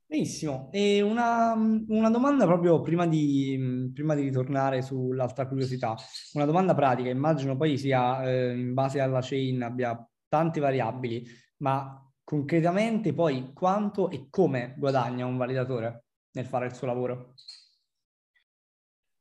[0.06, 5.96] Benissimo, e una, una, domanda proprio prima di, prima di, ritornare sull'altra curiosità,
[6.34, 11.26] una domanda pratica, immagino poi sia eh, in base alla chain abbia tante variabili,
[11.58, 17.34] ma concretamente poi quanto e come guadagna un validatore nel fare il suo lavoro?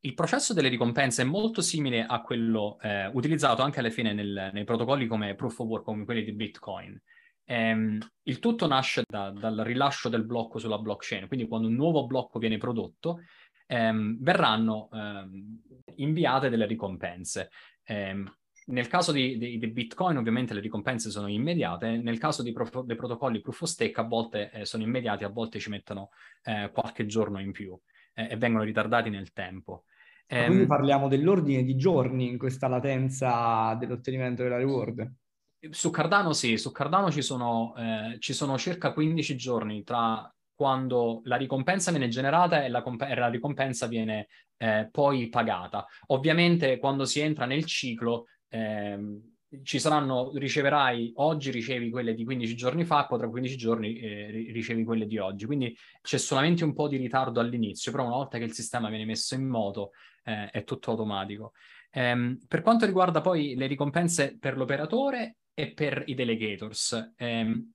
[0.06, 4.50] Il processo delle ricompense è molto simile a quello eh, utilizzato anche alla fine nel,
[4.52, 7.02] nei protocolli come Proof of Work, come quelli di Bitcoin.
[7.46, 12.06] Ehm, il tutto nasce da, dal rilascio del blocco sulla blockchain, quindi quando un nuovo
[12.06, 13.22] blocco viene prodotto,
[13.66, 15.62] ehm, verranno ehm,
[15.96, 17.50] inviate delle ricompense.
[17.84, 18.30] Ehm,
[18.66, 22.98] nel caso di, di, di, Bitcoin ovviamente le ricompense sono immediate, nel caso pro, dei
[22.98, 26.10] protocolli proof of stake a volte eh, sono immediati, a volte ci mettono
[26.44, 27.80] eh, qualche giorno in più
[28.14, 29.86] eh, e vengono ritardati nel tempo.
[30.34, 35.12] Quindi ehm, parliamo dell'ordine di giorni in questa latenza dell'ottenimento della reward.
[35.70, 41.22] Su Cardano sì, su Cardano ci sono, eh, ci sono circa 15 giorni tra quando
[41.24, 45.86] la ricompensa viene generata e la, comp- e la ricompensa viene eh, poi pagata.
[46.08, 52.56] Ovviamente quando si entra nel ciclo ehm, ci saranno, riceverai, oggi ricevi quelle di 15
[52.56, 55.46] giorni fa, poi tra 15 giorni eh, ricevi quelle di oggi.
[55.46, 59.06] Quindi c'è solamente un po' di ritardo all'inizio, però una volta che il sistema viene
[59.06, 59.92] messo in moto
[60.24, 61.54] eh, è tutto automatico.
[61.96, 67.14] Um, per quanto riguarda poi le ricompense per l'operatore, e per i delegators.
[67.16, 67.68] Eh,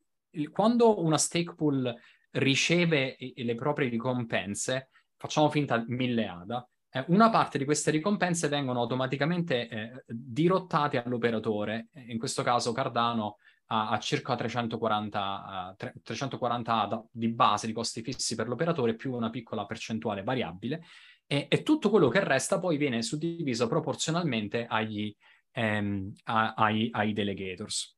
[0.50, 1.94] quando una stake pool
[2.32, 8.80] riceve le proprie ricompense, facciamo finta 1000 ADA, eh, una parte di queste ricompense vengono
[8.80, 17.04] automaticamente eh, dirottate all'operatore, in questo caso Cardano ha, ha circa 340, uh, 340 ADA
[17.10, 20.82] di base di costi fissi per l'operatore più una piccola percentuale variabile
[21.26, 25.14] e, e tutto quello che resta poi viene suddiviso proporzionalmente agli,
[25.52, 27.97] ehm, ai, ai, delegators.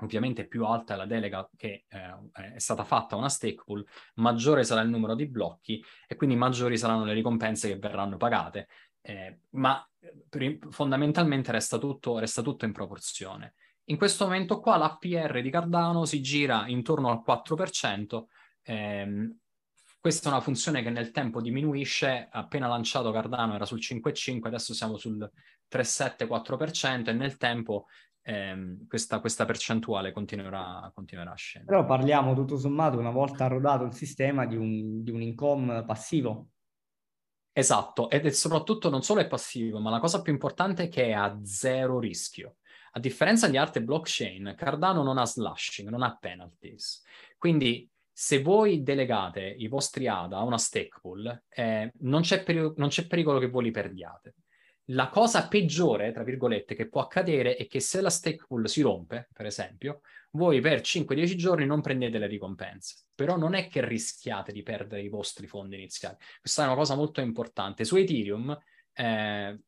[0.00, 3.84] Ovviamente più alta è la delega che eh, è stata fatta a una stake pool,
[4.14, 8.68] maggiore sarà il numero di blocchi e quindi maggiori saranno le ricompense che verranno pagate.
[9.02, 9.86] Eh, ma
[10.28, 13.54] per, fondamentalmente resta tutto, resta tutto in proporzione.
[13.84, 18.26] In questo momento qua l'APR di Cardano si gira intorno al 4%,
[18.62, 19.36] ehm,
[19.98, 24.72] questa è una funzione che nel tempo diminuisce, appena lanciato Cardano era sul 5,5, adesso
[24.72, 25.30] siamo sul
[25.70, 27.86] 3,7-4% e nel tempo
[28.22, 31.76] ehm, questa, questa, percentuale continuerà, continuerà, a scendere.
[31.76, 36.48] Però parliamo tutto sommato, una volta rodato il sistema, di un, di un income passivo.
[37.52, 41.06] Esatto, ed è soprattutto non solo è passivo, ma la cosa più importante è che
[41.06, 42.56] è a zero rischio.
[42.92, 47.02] A differenza di altre blockchain, Cardano non ha slashing, non ha penalties.
[47.38, 52.72] Quindi se voi delegate i vostri ADA a una stake pool, eh, non, c'è peri-
[52.76, 54.34] non, c'è pericolo che voi li perdiate.
[54.90, 58.80] La cosa peggiore, tra virgolette, che può accadere è che se la stake pool si
[58.80, 60.00] rompe, per esempio,
[60.32, 65.02] voi per 5-10 giorni non prendete le ricompense, però non è che rischiate di perdere
[65.02, 66.16] i vostri fondi iniziali.
[66.40, 67.84] Questa è una cosa molto importante.
[67.84, 68.56] Su Ethereum
[68.92, 69.60] eh,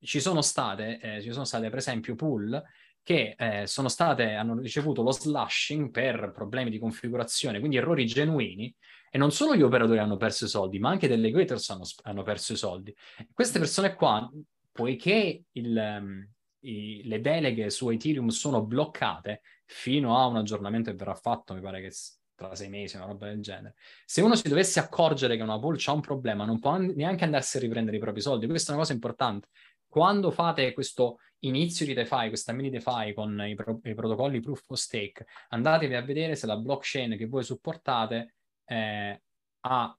[0.00, 2.62] ci sono state, eh, ci sono state per esempio pool
[3.02, 8.72] che eh, state, hanno ricevuto lo slashing per problemi di configurazione, quindi errori genuini,
[9.10, 12.22] e non solo gli operatori hanno perso i soldi, ma anche delle delegators hanno, hanno
[12.22, 12.94] perso i soldi.
[13.32, 14.30] Queste persone qua,
[14.72, 16.28] poiché il, um,
[16.60, 21.60] i, le deleghe su Ethereum sono bloccate fino a un aggiornamento che verrà fatto, mi
[21.60, 21.92] pare che
[22.34, 23.74] tra sei mesi, una roba del genere.
[24.06, 27.58] Se uno si dovesse accorgere che una pool ha un problema, non può neanche andarsi
[27.58, 28.46] a riprendere i propri soldi.
[28.46, 29.48] Questa è una cosa importante.
[29.86, 34.62] Quando fate questo inizio di DeFi, questa mini DeFi con i, pro- i protocolli Proof
[34.68, 39.22] of Stake, andatevi a vedere se la blockchain che voi supportate eh,
[39.60, 39.98] ha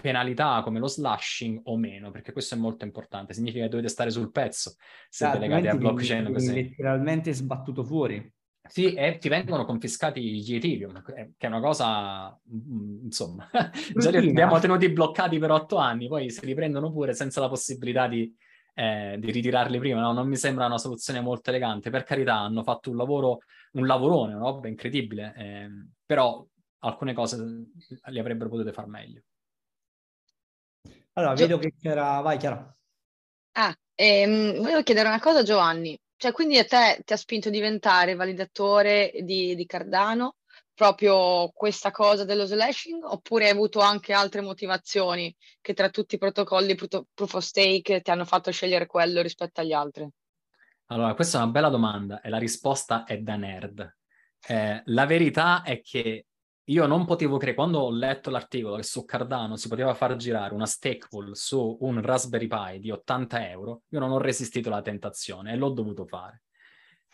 [0.00, 3.34] penalità come lo slashing o meno, perché questo è molto importante.
[3.34, 4.74] Significa che dovete stare sul pezzo
[5.08, 6.32] se ah, delegate a blockchain.
[6.32, 8.32] Quindi letteralmente sbattuto fuori.
[8.70, 13.48] Sì, e ti vengono confiscati gli Ethereum, che è una cosa, mm, insomma,
[13.96, 17.48] già li abbiamo tenuti bloccati per otto anni, poi se li prendono pure senza la
[17.48, 18.32] possibilità di,
[18.74, 20.12] eh, di ritirarli prima, no?
[20.12, 21.90] non mi sembra una soluzione molto elegante.
[21.90, 23.38] Per carità, hanno fatto un lavoro,
[23.72, 25.68] un lavorone, una roba incredibile, eh,
[26.06, 26.46] però
[26.80, 27.36] alcune cose
[28.06, 29.22] li avrebbero potuto far meglio.
[31.20, 32.20] Allora, Gio- vedo che c'era...
[32.20, 32.74] Vai, Chiara.
[33.52, 35.98] Ah, ehm, volevo chiedere una cosa a Giovanni.
[36.16, 40.36] Cioè, quindi a te ti ha spinto a diventare validatore di, di Cardano
[40.74, 46.18] proprio questa cosa dello slashing oppure hai avuto anche altre motivazioni che tra tutti i
[46.18, 50.08] protocolli proof of stake ti hanno fatto scegliere quello rispetto agli altri?
[50.86, 53.96] Allora, questa è una bella domanda e la risposta è da nerd.
[54.46, 56.26] Eh, la verità è che
[56.70, 60.54] io non potevo credere, quando ho letto l'articolo che su Cardano si poteva far girare
[60.54, 64.80] una stake pool su un Raspberry Pi di 80 euro, io non ho resistito alla
[64.80, 66.42] tentazione e l'ho dovuto fare.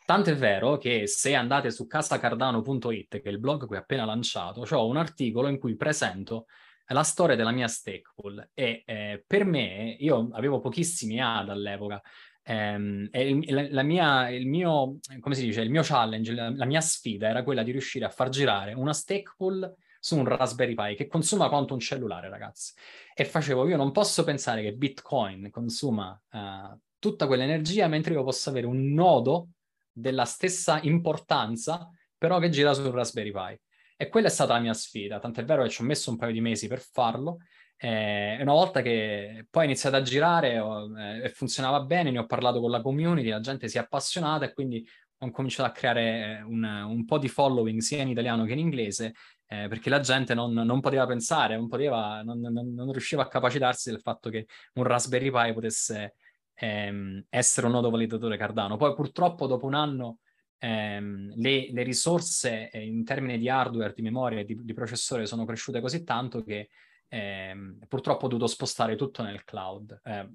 [0.04, 4.04] Tanto è vero che se andate su casacardano.it, che è il blog che ho appena
[4.04, 6.44] lanciato, ho un articolo in cui presento
[6.88, 12.00] la storia della mia stake pool e eh, per me, io avevo pochissimi AD all'epoca,
[12.46, 17.28] ehm, il, la, la mia, il mio, dice, il mio challenge, la, la, mia sfida
[17.28, 21.08] era quella di riuscire a far girare una stake pool su un Raspberry Pi che
[21.08, 22.72] consuma quanto un cellulare, ragazzi.
[23.14, 28.50] E facevo, io non posso pensare che Bitcoin consuma uh, tutta quell'energia mentre io posso
[28.50, 29.48] avere un nodo
[29.90, 33.60] della stessa importanza, però che gira sul Raspberry Pi.
[33.96, 36.32] E quella è stata la mia sfida, tant'è vero che ci ho messo un paio
[36.32, 37.38] di mesi per farlo
[37.78, 42.26] e una volta che poi ho iniziato a girare eh, e funzionava bene, ne ho
[42.26, 44.86] parlato con la community, la gente si è appassionata e quindi
[45.18, 49.14] ho cominciato a creare un, un po' di following sia in italiano che in inglese,
[49.46, 53.90] eh, perché la gente non, non poteva pensare, non, poteva, non, non, riusciva a capacitarsi
[53.90, 56.16] del fatto che un Raspberry Pi potesse
[56.54, 58.76] ehm, essere un nodo validatore Cardano.
[58.76, 60.18] Poi purtroppo dopo un anno
[60.58, 65.26] ehm, le, le, risorse eh, in termini di hardware, di memoria e di, di processore
[65.26, 66.68] sono cresciute così tanto che
[67.08, 70.00] eh, purtroppo ho dovuto spostare tutto nel cloud.
[70.02, 70.30] Eh,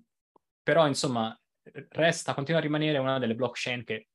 [0.64, 1.38] però, insomma,
[1.90, 4.08] resta, continua a rimanere una delle blockchain che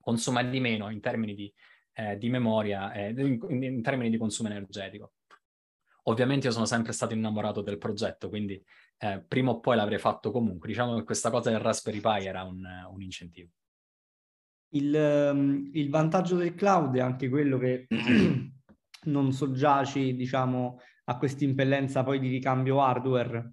[0.00, 1.52] consuma di meno in termini di,
[1.94, 5.14] eh, di memoria, eh, in, in, termini di consumo energetico.
[6.04, 8.62] Ovviamente io sono sempre stato innamorato del progetto, quindi
[8.98, 10.68] eh, prima o poi l'avrei fatto comunque.
[10.68, 13.50] Diciamo che questa cosa del Raspberry Pi era un, un incentivo.
[14.74, 14.92] Il,
[15.32, 17.86] um, il, vantaggio del cloud è anche quello che
[19.04, 23.52] non soggiaci, diciamo, a questa impellenza poi di ricambio hardware?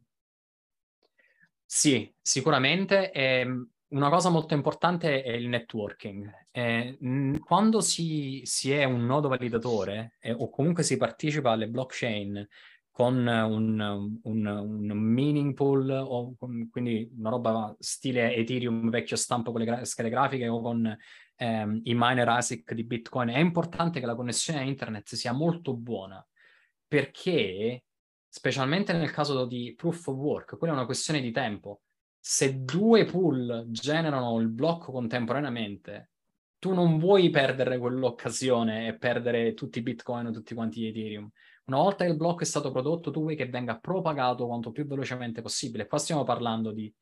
[1.65, 3.11] Sì, sicuramente.
[3.11, 3.47] Eh,
[3.91, 6.29] una cosa molto importante è il networking.
[6.51, 6.97] Eh,
[7.43, 12.47] quando si, si, è un nodo validatore eh, o comunque si partecipa alle blockchain
[12.91, 19.51] con un, un, un mining pool o con, quindi una roba stile Ethereum vecchio stampo
[19.51, 20.97] con le gra- schede grafiche o con
[21.37, 25.73] ehm, i miner ASIC di Bitcoin, è importante che la connessione a internet sia molto
[25.73, 26.23] buona
[26.91, 27.85] perché,
[28.27, 31.83] specialmente nel caso di proof of work, quella è una questione di tempo.
[32.19, 36.09] Se due pool generano il blocco contemporaneamente,
[36.59, 41.29] tu non vuoi perdere quell'occasione e perdere tutti i bitcoin o tutti quanti gli ethereum.
[41.67, 44.85] Una volta che il blocco è stato prodotto, tu vuoi che venga propagato quanto più
[44.85, 45.87] velocemente possibile.
[45.87, 46.93] Qua stiamo parlando di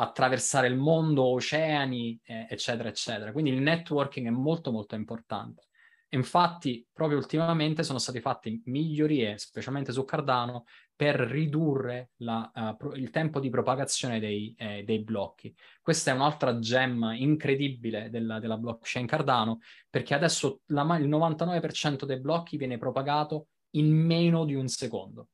[0.00, 3.30] attraversare il mondo, oceani, eh, eccetera, eccetera.
[3.30, 5.68] Quindi il networking è molto, molto importante.
[6.14, 13.10] Infatti, proprio ultimamente sono state fatte migliorie, specialmente su Cardano, per ridurre la, uh, il
[13.10, 15.54] tempo di propagazione dei, eh, dei, blocchi.
[15.80, 22.20] Questa è un'altra gemma incredibile della, della blockchain Cardano, perché adesso la, il 99% dei
[22.20, 25.28] blocchi viene propagato in meno di un secondo,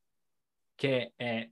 [0.76, 1.50] che è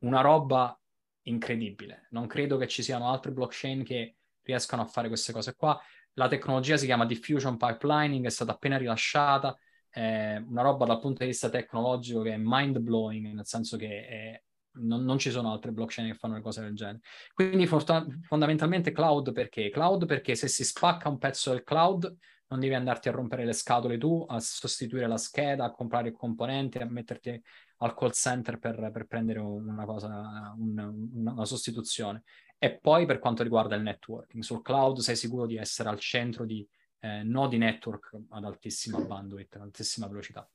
[0.00, 0.78] una roba
[1.22, 2.08] incredibile.
[2.10, 5.80] Non credo che ci siano altre blockchain che riescano a fare queste cose qua
[6.18, 9.56] la tecnologia si chiama diffusion pipelining, è stata appena rilasciata,
[9.88, 14.06] è una roba dal punto di vista tecnologico che è mind blowing, nel senso che
[14.06, 14.42] è,
[14.80, 17.00] non, non, ci sono altre blockchain che fanno cose del genere.
[17.34, 19.68] Quindi fondamentalmente cloud perché?
[19.68, 22.16] Cloud perché se si spacca un pezzo del cloud
[22.48, 26.78] non devi andarti a rompere le scatole tu, a sostituire la scheda, a comprare componenti,
[26.78, 27.42] a metterti
[27.78, 32.22] al call center per, per prendere una cosa, un, una sostituzione.
[32.58, 36.44] E poi per quanto riguarda il networking, sul cloud sei sicuro di essere al centro
[36.44, 36.66] di
[37.00, 40.48] eh, nodi network ad altissima bandwidth, ad altissima velocità.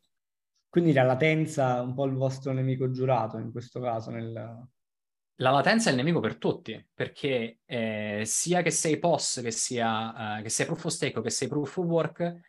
[0.68, 4.68] Quindi la latenza è un po' il vostro nemico giurato in questo caso nel,
[5.42, 10.38] la latenza è il nemico per tutti, perché eh, sia che sei POS, che sia,
[10.38, 12.42] uh, che sia proof of stake o che sei proof of work,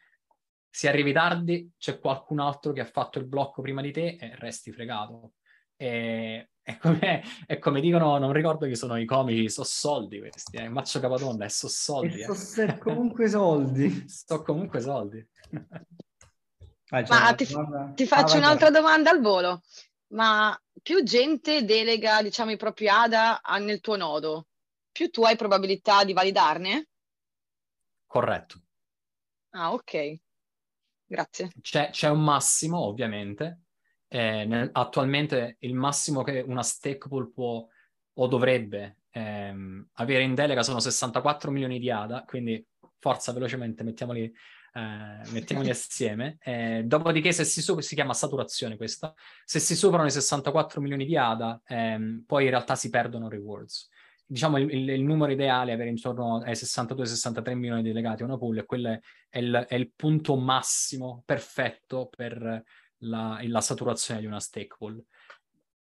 [0.68, 4.36] se arrivi tardi c'è qualcun altro che ha fatto il blocco prima di te e
[4.36, 5.32] resti fregato.
[5.76, 10.56] E, è, come, è come dicono, non ricordo chi sono i comici, so soldi questi,
[10.56, 10.68] eh.
[10.68, 12.20] Maccio Capadonna, so soldi.
[12.20, 12.78] E so eh.
[12.78, 14.04] comunque soldi.
[14.08, 15.26] so comunque soldi.
[16.90, 17.46] Ah, Ma ti,
[17.94, 19.62] ti, faccio ah, un'altra domanda al volo
[20.12, 24.48] ma più gente delega, diciamo, i propri ADA nel tuo nodo,
[24.90, 26.88] più tu hai probabilità di validarne?
[28.06, 28.62] Corretto.
[29.50, 30.20] Ah, ok.
[31.04, 31.50] Grazie.
[31.60, 33.60] C'è, c'è un massimo, ovviamente.
[34.14, 37.66] Eh, nel, attualmente il massimo che una stake pool può
[38.14, 42.62] o dovrebbe ehm, avere in delega sono 64 milioni di ADA, quindi
[42.98, 44.30] forza velocemente mettiamoli
[44.74, 46.36] eh, mettiamoli assieme.
[46.42, 49.14] Eh, dopodiché, se si, si chiama saturazione questa,
[49.46, 53.88] se si superano i 64 milioni di ADA, ehm, poi in realtà si perdono rewards.
[54.26, 58.26] Diciamo il, il, il numero ideale è avere intorno ai 62-63 milioni di legati a
[58.26, 58.98] una pool e quello
[59.28, 62.62] è il, è il punto massimo perfetto per
[63.02, 65.02] la, la saturazione di una stake pool.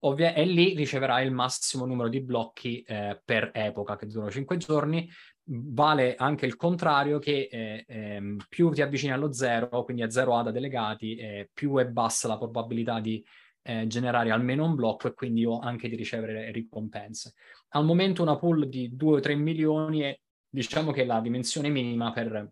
[0.01, 4.57] Ovvia- e lì riceverà il massimo numero di blocchi eh, per epoca, che durano 5
[4.57, 5.09] giorni,
[5.43, 10.37] vale anche il contrario che eh, ehm, più ti avvicini allo zero, quindi a zero
[10.37, 13.23] ADA delegati, eh, più è bassa la probabilità di
[13.61, 17.33] eh, generare almeno un blocco e quindi anche di ricevere ricompense.
[17.69, 22.51] Al momento una pool di 2-3 milioni è diciamo che la dimensione minima per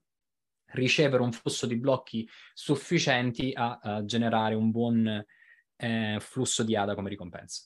[0.72, 5.26] ricevere un flusso di blocchi sufficienti a, a generare un buon
[5.78, 7.64] eh, flusso di ADA come ricompensa.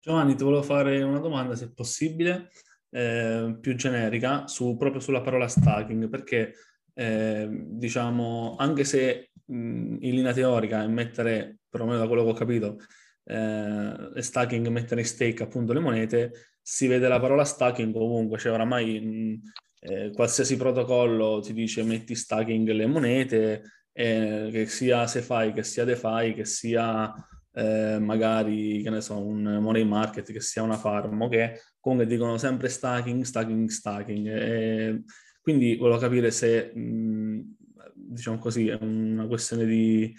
[0.00, 2.50] Giovanni, ti volevo fare una domanda, se è possibile,
[2.90, 6.54] eh, più generica, su, proprio sulla parola stacking, perché
[6.94, 12.78] eh, diciamo, anche se mh, in linea teorica mettere, perlomeno da quello che ho capito,
[13.24, 16.32] eh, stacking mettere in stake appunto le monete,
[16.62, 22.14] si vede la parola stacking ovunque, cioè oramai mh, eh, qualsiasi protocollo ti dice metti
[22.14, 23.62] stacking le monete,
[23.92, 27.12] eh, che sia SeFi, che sia DeFi, che sia
[27.52, 32.38] eh, magari, che ne so, un money market, che sia una farm, che comunque dicono
[32.38, 34.26] sempre stacking, stacking, stacking.
[34.28, 35.02] E
[35.40, 37.56] quindi volevo capire se, mh,
[37.94, 40.14] diciamo così, è una questione di,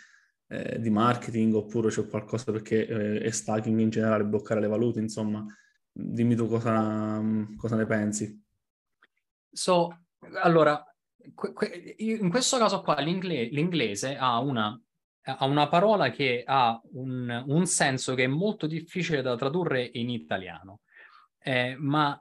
[0.47, 4.99] eh, di marketing oppure c'è qualcosa perché eh, è stacking in generale, bloccare le valute,
[4.99, 5.45] insomma.
[5.91, 7.21] Dimmi tu cosa,
[7.57, 8.41] cosa ne pensi.
[9.51, 10.05] So,
[10.41, 10.83] allora,
[11.97, 14.79] in questo caso qua l'ingle- l'inglese ha una
[15.37, 20.09] ha una parola che ha un, un, senso che è molto difficile da tradurre in
[20.09, 20.79] italiano,
[21.39, 22.19] eh, ma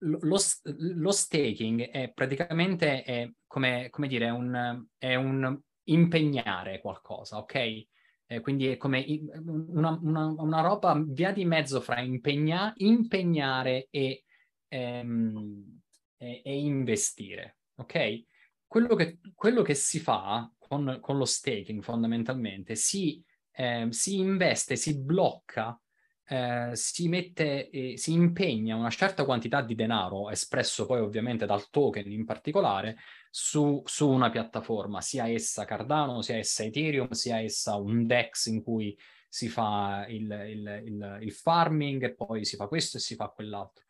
[0.00, 7.86] lo, lo, staking è praticamente è come, come dire, un, è un impegnare qualcosa, ok?
[8.30, 9.04] Eh, quindi è come
[9.46, 14.24] una, una, una, roba via di mezzo fra impegna, impegnare e,
[14.68, 15.77] ehm,
[16.18, 18.24] e, e investire, ok?
[18.66, 24.76] Quello che, quello che si fa con, con lo staking fondamentalmente si, eh, si investe,
[24.76, 25.80] si blocca,
[26.26, 31.70] eh, si mette, eh, si impegna una certa quantità di denaro, espresso poi ovviamente dal
[31.70, 32.98] token in particolare,
[33.30, 38.62] su, su una piattaforma, sia essa Cardano, sia essa Ethereum, sia essa un DEX in
[38.62, 38.96] cui
[39.26, 43.28] si fa il, il, il, il farming e poi si fa questo e si fa
[43.28, 43.84] quell'altro.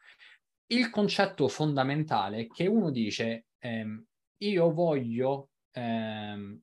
[0.71, 4.05] Il concetto fondamentale è che uno dice ehm,
[4.39, 6.61] io voglio ehm,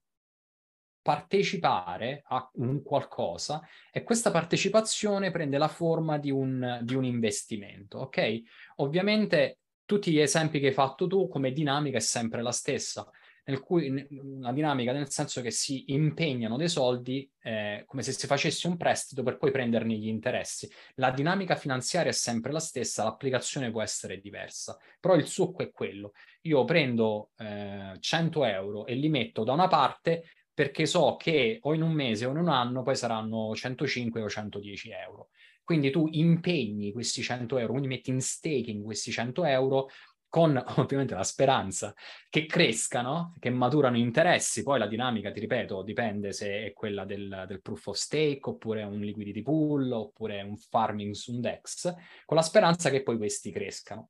[1.01, 7.99] partecipare a un qualcosa e questa partecipazione prende la forma di un, di un investimento,
[7.99, 8.41] ok?
[8.78, 13.08] Ovviamente tutti gli esempi che hai fatto tu come dinamica è sempre la stessa,
[13.46, 18.26] nel cui una dinamica nel senso che si impegnano dei soldi eh, come se si
[18.28, 20.70] facesse un prestito per poi prenderne gli interessi.
[20.96, 25.72] La dinamica finanziaria è sempre la stessa, l'applicazione può essere diversa, però il succo è
[25.72, 26.14] quello.
[26.41, 30.24] Io prendo eh, 100 euro e li metto da una parte
[30.54, 34.30] perché so che o in un mese o in un anno poi saranno 105 o
[34.30, 35.30] 110 euro.
[35.64, 39.89] Quindi tu impegni questi 100 euro, quindi metti in staking questi 100 euro
[40.36, 41.93] con ovviamente la speranza
[42.29, 47.45] che crescano, che maturano interessi, poi la dinamica, ti ripeto, dipende se è quella del,
[47.47, 52.36] del proof of stake, oppure un liquidity pool, oppure un farming su un DEX, con
[52.36, 54.09] la speranza che poi questi crescano.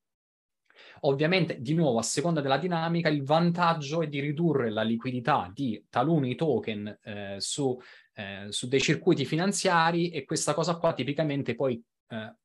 [1.02, 5.86] Ovviamente, di nuovo, a seconda della dinamica, il vantaggio è di ridurre la liquidità di
[5.92, 7.80] taluni token eh, su,
[8.16, 12.36] eh, su, dei circuiti finanziari e questa cosa qua tipicamente poi eh,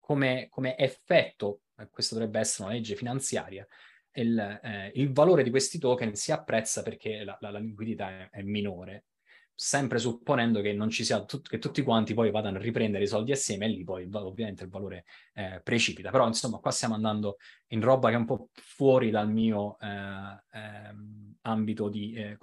[0.00, 1.60] come, come, effetto,
[1.90, 3.66] questa dovrebbe essere una legge finanziaria,
[4.12, 8.30] il, eh, il, valore di questi token si apprezza perché la, la, la liquidità è,
[8.30, 9.04] è minore
[9.60, 13.08] sempre supponendo che non ci sia tut- che tutti quanti poi vadano a riprendere i
[13.08, 15.04] soldi assieme e lì poi ovviamente il valore
[15.34, 16.10] eh, precipita.
[16.10, 19.88] Però insomma qua stiamo andando in roba che è un po' fuori dal mio eh,
[20.52, 20.94] eh,
[21.42, 22.36] ambito di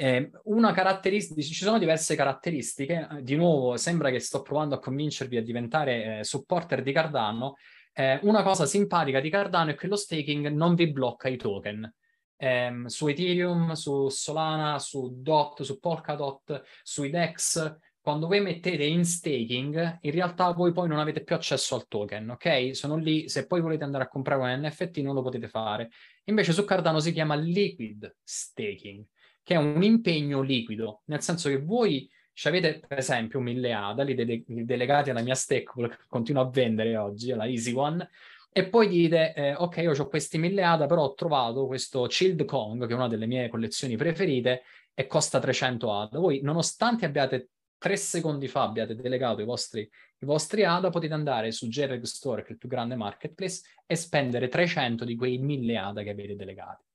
[0.00, 5.36] eh, una caratteristica, ci sono diverse caratteristiche, di nuovo sembra che sto provando a convincervi
[5.36, 7.56] a diventare eh, supporter di Cardano.
[7.92, 11.92] Eh, una cosa simpatica di Cardano è che lo staking non vi blocca i token
[12.36, 19.04] ehm, su Ethereum, su Solana, su DOT, su Polkadot, sui DEX, quando voi mettete in
[19.04, 22.74] staking, in realtà voi poi non avete più accesso al token, ok?
[22.74, 25.90] Sono lì, se poi volete andare a comprare un NFT non lo potete fare.
[26.24, 29.04] Invece su Cardano si chiama liquid staking,
[29.48, 34.02] che è un impegno liquido, nel senso che voi ci avete per esempio 1000 ADA,
[34.02, 38.06] li, de- delegati alla mia stake, che continuo a vendere oggi, la Easy One,
[38.52, 42.44] e poi dite, eh, ok, io ho questi 1000 ADA, però ho trovato questo Chilled
[42.44, 46.18] Kong, che è una delle mie collezioni preferite, e costa 300 ADA.
[46.18, 51.52] Voi, nonostante abbiate tre secondi fa abbiate delegato i vostri, i vostri ADA, potete andare
[51.52, 55.78] su JPEG Store, che è il più grande marketplace, e spendere 300 di quei 1000
[55.78, 56.87] ADA che avete delegati.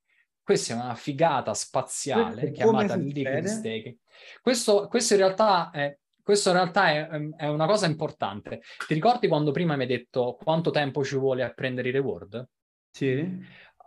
[0.44, 3.96] Questa è una figata spaziale chiamata liquid staking.
[4.42, 8.62] Questo, questo in realtà è questo in realtà è, è, una cosa importante.
[8.86, 12.48] Ti ricordi quando prima mi hai detto quanto tempo ci vuole a prendere i reward?
[12.90, 13.28] Sì.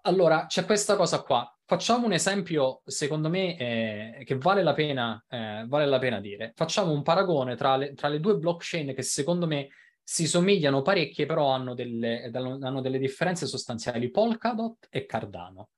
[0.03, 1.51] Allora, c'è questa cosa qua.
[1.66, 6.53] Facciamo un esempio, secondo me, eh, che vale la, pena, eh, vale la pena dire.
[6.55, 9.70] Facciamo un paragone tra le, tra le due blockchain che secondo me
[10.03, 15.70] si somigliano parecchie, però hanno delle, hanno delle differenze sostanziali, Polkadot e Cardano.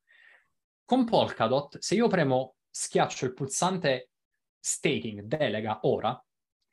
[0.90, 4.10] Con Polkadot, se io premo, schiaccio il pulsante
[4.60, 6.20] staking, delega, ora,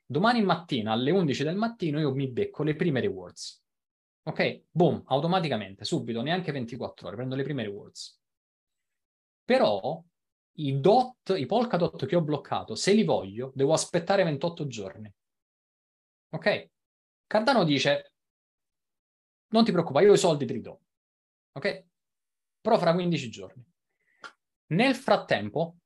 [0.03, 3.63] domani mattina alle 11 del mattino io mi becco le prime rewards.
[4.23, 4.63] Ok?
[4.71, 8.19] Boom, automaticamente, subito, neanche 24 ore, prendo le prime rewards.
[9.43, 10.03] Però
[10.53, 15.13] i dot, i Polkadot che ho bloccato, se li voglio, devo aspettare 28 giorni.
[16.31, 16.69] Ok?
[17.27, 18.13] Cardano dice,
[19.49, 20.81] non ti preoccupare, io i soldi te li do.
[21.51, 21.85] Ok?
[22.61, 23.66] Però fra 15 giorni.
[24.67, 25.77] Nel frattempo,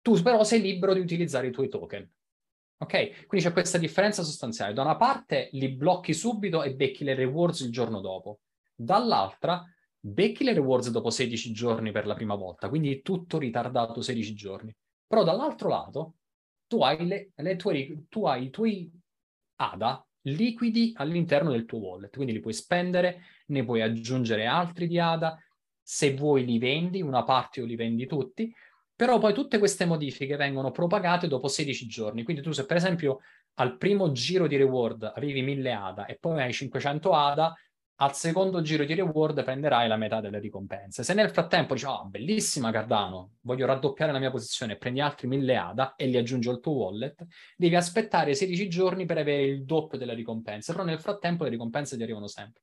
[0.00, 2.10] tu però sei libero di utilizzare i tuoi token.
[2.78, 3.26] Ok?
[3.26, 4.72] Quindi c'è questa differenza sostanziale.
[4.72, 8.40] Da una parte li blocchi subito e becchi le rewards il giorno dopo.
[8.74, 9.62] Dall'altra
[9.98, 14.74] becchi le rewards dopo 16 giorni per la prima volta, quindi tutto ritardato 16 giorni.
[15.06, 16.14] Però dall'altro lato
[16.66, 18.90] tu hai, le, le tue, tu hai i tuoi
[19.56, 24.98] ADA liquidi all'interno del tuo wallet, quindi li puoi spendere, ne puoi aggiungere altri di
[24.98, 25.38] ADA,
[25.92, 28.54] se vuoi li vendi, una parte o li vendi tutti,
[28.94, 32.22] però poi tutte queste modifiche vengono propagate dopo 16 giorni.
[32.22, 33.18] Quindi tu se per esempio
[33.54, 37.54] al primo giro di reward avevi 1000 ADA e poi hai 500 ADA,
[37.96, 41.02] al secondo giro di reward prenderai la metà delle ricompense.
[41.02, 45.56] Se nel frattempo dici, oh, bellissima Cardano, voglio raddoppiare la mia posizione, prendi altri 1000
[45.56, 47.26] ADA e li aggiungi al tuo wallet,
[47.56, 51.96] devi aspettare 16 giorni per avere il doppio delle ricompense, però nel frattempo le ricompense
[51.96, 52.62] ti arrivano sempre.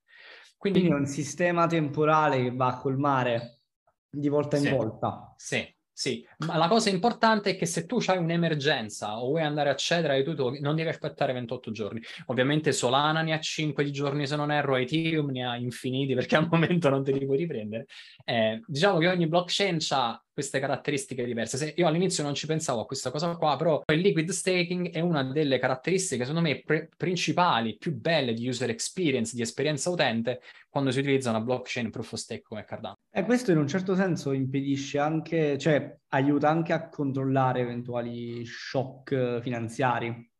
[0.58, 3.62] Quindi, Quindi è un sistema temporale che va a colmare
[4.10, 5.34] di volta in sì, volta.
[5.38, 9.70] Sì, sì, ma la cosa importante è che se tu hai un'emergenza o vuoi andare
[9.70, 12.00] a accedere ai tuoi token, non devi aspettare 28 giorni.
[12.28, 16.36] Ovviamente Solana ne ha 5 di giorni se non erro, Ethereum ne ha infiniti perché
[16.36, 17.88] al momento non te li puoi riprendere.
[18.26, 21.58] Eh, diciamo che ogni blockchain ha queste caratteristiche diverse.
[21.58, 25.00] Se io all'inizio non ci pensavo a questa cosa qua, però il liquid staking è
[25.00, 30.42] una delle caratteristiche, secondo me, pre- principali, più belle di user experience, di esperienza utente,
[30.70, 32.97] quando si utilizza una blockchain proof of stake come Cardano.
[33.18, 39.42] E questo in un certo senso impedisce anche, cioè aiuta anche a controllare eventuali shock
[39.42, 40.32] finanziari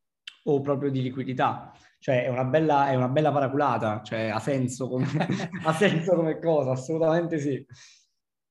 [0.44, 1.72] o proprio di liquidità.
[1.98, 5.08] Cioè è una bella, è una bella paraculata, cioè ha senso come,
[5.66, 7.66] ha senso come cosa, assolutamente sì.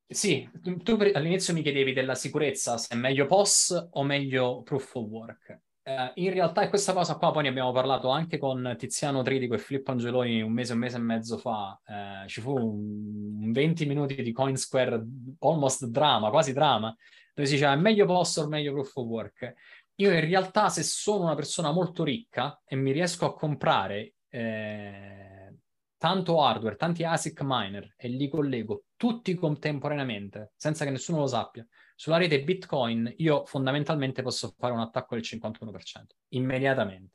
[0.09, 0.51] Sì,
[0.83, 5.61] tu all'inizio mi chiedevi della sicurezza, se è meglio POS o meglio Proof of Work.
[5.87, 9.59] Uh, in realtà questa cosa qua, poi ne abbiamo parlato anche con Tiziano Tridico e
[9.59, 11.81] Filippo Angeloni un mese, un mese e mezzo fa.
[11.87, 15.01] Uh, ci fu un, un, 20 minuti di Coinsquare
[15.39, 16.93] almost drama, quasi drama,
[17.33, 19.55] dove si diceva meglio POS o meglio Proof of Work.
[19.99, 25.55] Io in realtà se sono una persona molto ricca e mi riesco a comprare eh,
[25.97, 31.65] tanto hardware, tanti ASIC miner e li collego tutti contemporaneamente, senza che nessuno lo sappia,
[31.97, 37.15] sulla rete Bitcoin, io fondamentalmente posso fare un attacco del 51%, immediatamente.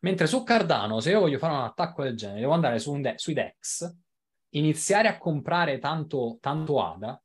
[0.00, 3.18] Mentre su Cardano, se io voglio fare un attacco del genere, devo andare su de-
[3.18, 3.94] sui DEX,
[4.50, 7.22] iniziare a comprare tanto, tanto ADA,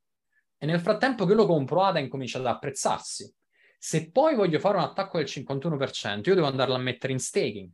[0.57, 3.31] e nel frattempo che lo compro ADA incomincia ad apprezzarsi.
[3.77, 7.69] Se poi voglio fare un attacco del 51%, io devo andarlo a mettere in staking.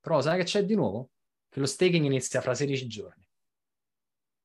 [0.00, 1.10] Però sai che c'è di nuovo?
[1.48, 3.26] Che lo staking inizia fra 16 giorni.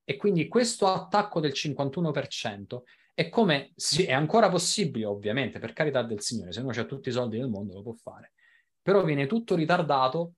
[0.04, 2.84] E quindi questo attacco del 51%
[3.20, 7.10] è come, sì, è ancora possibile ovviamente, per carità del Signore, se uno ha tutti
[7.10, 8.32] i soldi del mondo lo può fare,
[8.82, 10.36] però viene tutto ritardato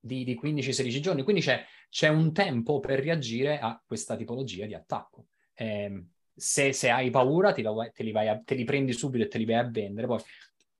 [0.00, 4.72] di, di 15-16 giorni, quindi c'è, c'è, un tempo per reagire a questa tipologia di
[4.72, 5.26] attacco.
[5.52, 7.62] Eh, se, se, hai paura te,
[7.92, 10.22] te, li a, te, li prendi subito e te li vai a vendere, poi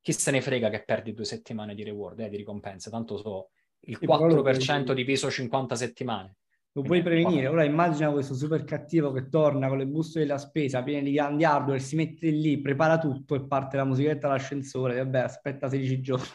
[0.01, 3.51] chi se ne frega che perdi due settimane di reward, eh, di ricompensa, tanto so
[3.81, 6.37] il 4% di peso 50 settimane.
[6.77, 7.47] Lo puoi prevenire.
[7.47, 11.45] Ora immagina questo super cattivo che torna con le buste della spesa piene di grandi
[11.45, 14.97] hardware, si mette lì, prepara tutto e parte la musichetta all'ascensore.
[14.97, 16.27] Vabbè, aspetta 16 giorni.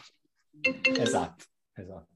[0.98, 2.08] Esatto, esatto.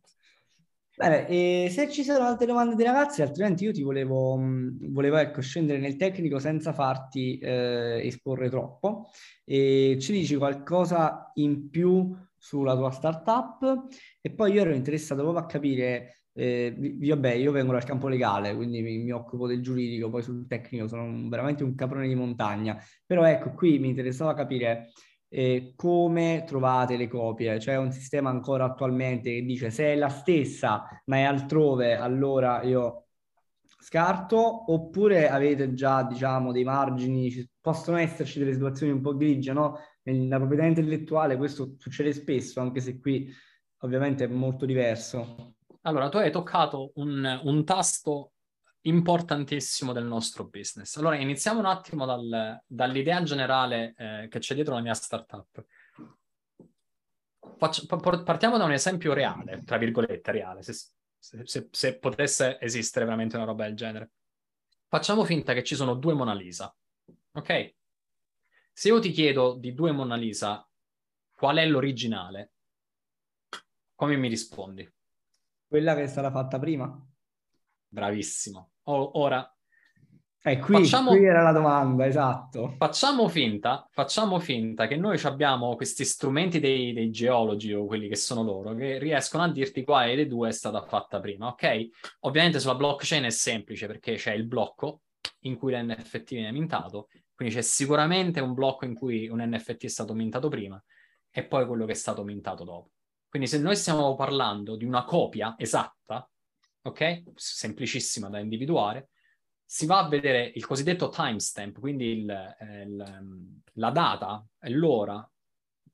[0.97, 5.79] Bene, se ci sono altre domande dei ragazzi, altrimenti io ti volevo, volevo ecco, scendere
[5.79, 9.11] nel tecnico senza farti eh, esporre troppo.
[9.45, 13.87] E ci dici qualcosa in più sulla tua startup
[14.21, 18.55] e poi io ero interessato proprio a capire eh, vabbè, io vengo dal campo legale,
[18.55, 22.15] quindi mi, mi, occupo del giuridico, poi sul tecnico sono un, veramente un caprone di
[22.15, 22.77] montagna.
[23.07, 24.91] Però ecco, qui mi interessava capire
[25.29, 27.59] eh, come trovate le copie.
[27.59, 32.63] C'è un sistema ancora attualmente che dice se è la stessa ma è altrove, allora
[32.63, 33.07] io
[33.79, 39.79] scarto, oppure avete già, diciamo, dei margini, possono esserci delle situazioni un po' grigie, no?
[40.05, 43.31] Nella proprietà intellettuale questo succede spesso, anche se qui
[43.79, 45.54] ovviamente è molto diverso.
[45.87, 48.33] Allora, tu hai toccato un, un tasto
[48.83, 50.97] importantissimo del nostro business.
[50.97, 55.65] Allora, iniziamo un attimo dal, dall'idea generale eh, che c'è dietro la mia startup.
[57.59, 57.87] Faccio,
[58.25, 60.73] partiamo da un esempio reale, tra virgolette, reale, se,
[61.19, 64.11] se, se, potesse esistere veramente una roba del genere.
[64.89, 66.75] Facciamo finta che ci sono due Mona Lisa,
[67.33, 67.75] ok?
[68.73, 70.67] Se io ti chiedo di due Mona Lisa
[71.31, 72.53] qual è l'originale,
[73.95, 74.94] come mi rispondi?
[75.67, 76.99] Quella che è stata fatta prima.
[77.89, 78.71] Bravissimo.
[78.85, 79.49] O, ora...
[80.47, 82.75] Eh, qui, facciamo, qui era la domanda, esatto.
[82.77, 88.17] Facciamo finta, facciamo finta che noi abbiamo questi strumenti dei, dei, geologi o quelli che
[88.17, 91.89] sono loro che riescono a dirti quale dei due è stata fatta prima, ok?
[92.21, 95.01] Ovviamente sulla blockchain è semplice perché c'è il blocco
[95.45, 99.89] in cui l'NFT viene mintato, quindi c'è sicuramente un blocco in cui un NFT è
[99.89, 100.83] stato mintato prima
[101.31, 102.91] e poi quello che è stato mintato dopo.
[103.35, 106.31] Quindi se noi stiamo parlando di una copia esatta,
[106.83, 107.33] ok?
[107.35, 109.09] Semplicissima da individuare,
[109.65, 115.29] si va a vedere il cosiddetto timestamp, quindi il, eh, il, ehm, la data l'ora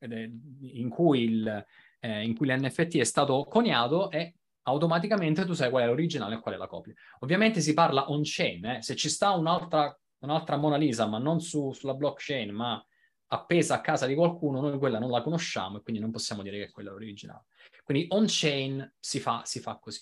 [0.01, 1.66] in cui, il,
[2.01, 4.34] eh, in cui l'NFT è stato coniato e
[4.64, 6.93] automaticamente tu sai qual è l'originale e qual è la copia.
[7.20, 8.82] Ovviamente si parla on-chain, eh?
[8.82, 12.84] se ci sta un'altra, un'altra Mona Lisa, ma non su, sulla blockchain, ma
[13.33, 16.59] appesa a casa di qualcuno, noi quella non la conosciamo e quindi non possiamo dire
[16.59, 17.45] che quella è l'originale.
[17.85, 20.01] Quindi on-chain si fa, si fa così.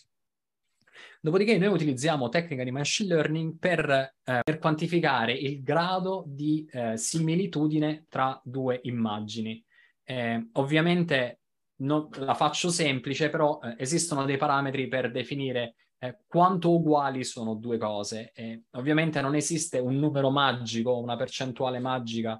[1.20, 6.96] Dopodiché noi utilizziamo tecnica di machine learning per, eh, per quantificare il grado di eh,
[6.96, 9.62] similitudine tra due immagini.
[10.04, 11.40] Eh, ovviamente
[11.76, 17.54] non, la faccio semplice, però eh, esistono dei parametri per definire eh, quanto uguali sono
[17.54, 18.32] due cose.
[18.70, 22.38] ovviamente non esiste un numero magico, una percentuale magica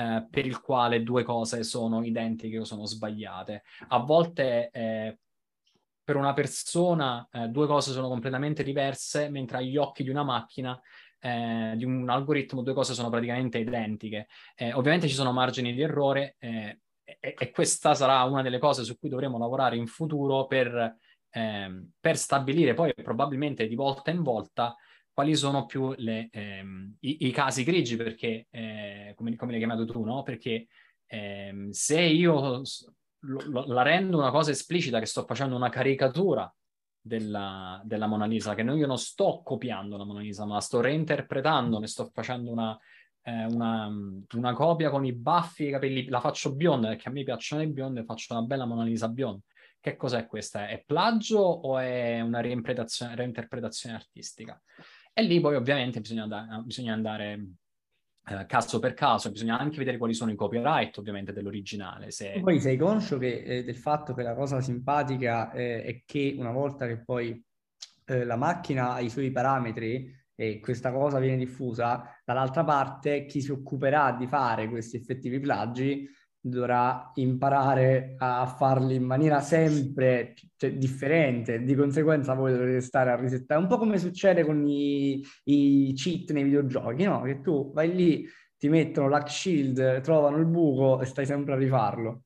[0.00, 3.64] eh, per il quale due cose sono identiche o sono sbagliate.
[3.88, 5.18] A volte eh,
[6.02, 10.80] per una persona eh, due cose sono completamente diverse, mentre agli occhi di una macchina
[11.20, 14.28] eh, di un algoritmo due cose sono praticamente identiche.
[14.56, 18.84] Eh, ovviamente ci sono margini di errore eh, e, e, questa sarà una delle cose
[18.84, 20.96] su cui dovremo lavorare in futuro per,
[21.28, 24.74] ehm, per stabilire poi probabilmente di volta in volta
[25.20, 29.84] quali sono più le, ehm, i, i, casi grigi, perché, eh, come, come l'hai chiamato
[29.84, 30.22] tu, no?
[30.22, 30.66] Perché
[31.06, 32.62] ehm, se io
[33.18, 36.50] lo, lo, la rendo una cosa esplicita, che sto facendo una caricatura
[36.98, 40.60] della, della Mona Lisa, che non, io non sto copiando la Mona Lisa, ma la
[40.60, 42.78] sto reinterpretando, ne sto facendo una,
[43.22, 43.90] eh, una,
[44.32, 47.60] una, copia con i baffi e i capelli, la faccio bionda, perché a me piacciono
[47.60, 49.42] i biondi, faccio una bella Mona Lisa bionda.
[49.78, 50.66] Che cos'è questa?
[50.68, 54.58] È plagio o è una reinterpretazione artistica?
[55.20, 57.56] E lì poi ovviamente bisogna, da- bisogna andare
[58.26, 62.10] eh, caso per caso, bisogna anche vedere quali sono i copyright ovviamente dell'originale.
[62.10, 62.40] Se...
[62.42, 66.52] Poi sei conscio che, eh, del fatto che la cosa simpatica eh, è che una
[66.52, 67.38] volta che poi
[68.06, 73.42] eh, la macchina ha i suoi parametri e questa cosa viene diffusa, dall'altra parte chi
[73.42, 76.08] si occuperà di fare questi effettivi plagi
[76.40, 83.16] dovrà imparare a farli in maniera sempre cioè, differente, di conseguenza voi dovrete stare a
[83.16, 87.22] risettare, un po' come succede con i, i cheat nei videogiochi, no?
[87.22, 88.26] Che tu vai lì,
[88.56, 92.22] ti mettono l'hack shield, trovano il buco e stai sempre a rifarlo.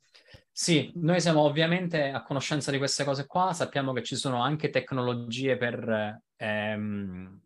[0.57, 4.71] Sì, noi siamo ovviamente a conoscenza di queste cose qua, sappiamo che ci sono anche
[4.71, 7.41] tecnologie per ehm,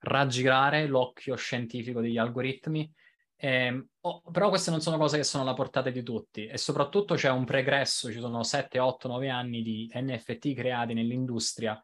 [0.00, 2.90] raggirare l'occhio scientifico degli algoritmi,
[3.40, 7.14] eh, oh, però queste non sono cose che sono alla portata di tutti e soprattutto
[7.14, 11.80] c'è un pregresso, ci sono 7, 8, 9 anni di NFT creati nell'industria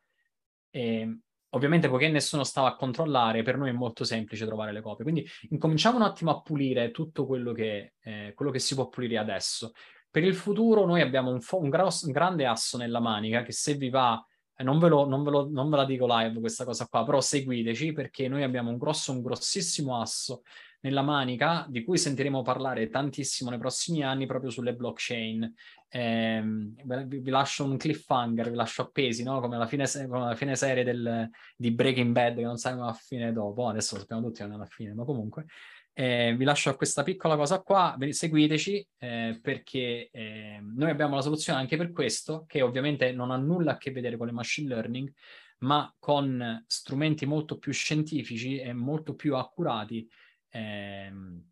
[0.68, 1.18] e
[1.50, 5.04] ovviamente poiché nessuno stava a controllare, per noi è molto semplice trovare le copie.
[5.04, 9.18] Quindi incominciamo un attimo a pulire tutto quello che, eh, quello che si può pulire
[9.18, 9.70] adesso.
[10.10, 13.52] Per il futuro noi abbiamo un, fo- un, grosso, un grande asso nella manica che
[13.52, 14.20] se vi va,
[14.56, 17.04] eh, non, ve lo, non, ve lo, non ve la dico live questa cosa qua,
[17.04, 20.42] però seguiteci perché noi abbiamo un grosso, un grossissimo asso
[20.84, 25.52] nella manica di cui sentiremo parlare tantissimo nei prossimi anni proprio sulle blockchain.
[25.88, 29.40] Eh, vi, vi, lascio un cliffhanger, vi lascio appesi, no?
[29.40, 32.92] come, la fine, come la fine serie del, di Breaking Bad che non sappiamo a
[32.92, 35.46] fine dopo, adesso lo sappiamo tutti non alla fine, ma comunque
[35.94, 41.22] eh, vi lascio a questa piccola cosa qua, seguiteci eh, perché eh, noi abbiamo la
[41.22, 44.68] soluzione anche per questo, che ovviamente non ha nulla a che vedere con le machine
[44.68, 45.10] learning,
[45.58, 50.06] ma con strumenti molto più scientifici e molto più accurati
[50.54, 51.42] ehm,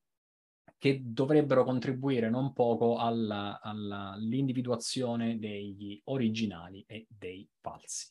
[0.79, 8.11] che dovrebbero contribuire non poco alla, alla, all'individuazione degli originali e dei falsi.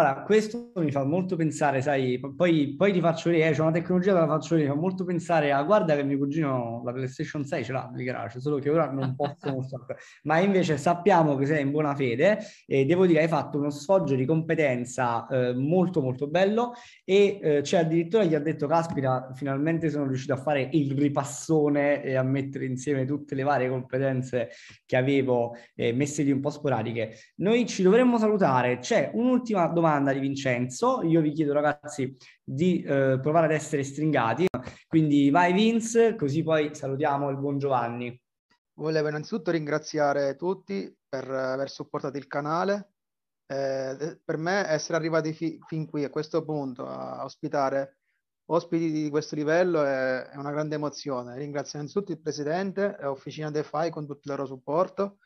[0.00, 3.72] Allora, questo mi fa molto pensare, sai, poi, poi ti faccio vedere, eh, c'è una
[3.72, 6.92] tecnologia che la faccio vedere, mi fa molto pensare a, guarda che mio cugino la
[6.92, 9.96] PlayStation 6 ce l'ha di garage, solo che ora non posso mostrare.
[10.22, 14.14] Ma invece sappiamo che sei in buona fede e devo dire hai fatto uno sfoggio
[14.14, 16.74] di competenza eh, molto molto bello
[17.04, 22.04] e eh, c'è addirittura chi ha detto, caspita, finalmente sono riuscito a fare il ripassone
[22.04, 24.50] e a mettere insieme tutte le varie competenze
[24.86, 27.16] che avevo eh, messe lì un po' sporadiche.
[27.38, 31.02] Noi ci dovremmo salutare, c'è un'ultima domanda domanda di Vincenzo.
[31.02, 32.14] Io vi chiedo, ragazzi,
[32.44, 34.46] di eh, provare ad essere stringati.
[34.86, 38.20] Quindi vai Vince, così poi salutiamo il buon Giovanni.
[38.74, 42.92] Volevo innanzitutto ringraziare tutti per aver supportato il canale.
[43.46, 48.00] Eh, per me essere arrivati fi- fin qui a questo punto a ospitare
[48.50, 51.36] ospiti di questo livello è, è una grande emozione.
[51.36, 55.18] Ringrazio innanzitutto il presidente e Officina DeFi con tutto il loro supporto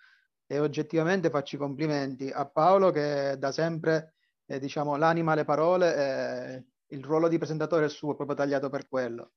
[0.46, 4.14] e oggettivamente faccio i complimenti a Paolo che da sempre
[4.47, 6.64] eh, diciamo, l'anima alle parole, eh,
[6.95, 9.32] il ruolo di presentatore è suo, proprio tagliato per quello.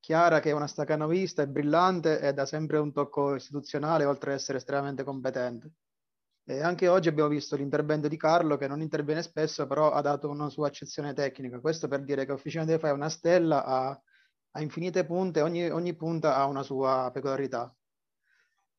[0.00, 4.38] Chiara, che è una stacanovista, è brillante e dà sempre un tocco istituzionale, oltre ad
[4.38, 5.72] essere estremamente competente.
[6.44, 10.28] E anche oggi abbiamo visto l'intervento di Carlo, che non interviene spesso, però ha dato
[10.28, 11.60] una sua accezione tecnica.
[11.60, 14.02] Questo per dire che Officina dei Fai è una stella, ha,
[14.52, 17.72] ha infinite punte, ogni, ogni punta ha una sua peculiarità.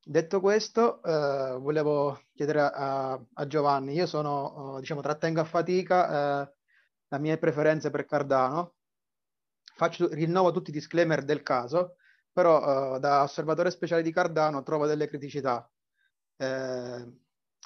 [0.04, 6.42] Detto questo, eh, volevo chiedere a, a, Giovanni, io sono, eh, diciamo, trattengo a fatica
[6.42, 6.52] eh,
[7.08, 8.74] la mia preferenza per Cardano,
[9.74, 11.96] Faccio, rinnovo tutti i disclaimer del caso,
[12.32, 15.70] però eh, da osservatore speciale di Cardano trovo delle criticità.
[16.36, 17.20] Eh,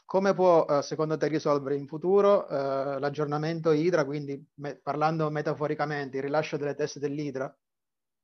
[0.04, 6.22] come può, eh, secondo te, risolvere in futuro l'aggiornamento Hydra, quindi me, parlando metaforicamente, il
[6.22, 7.54] rilascio delle teste dell'Hydra,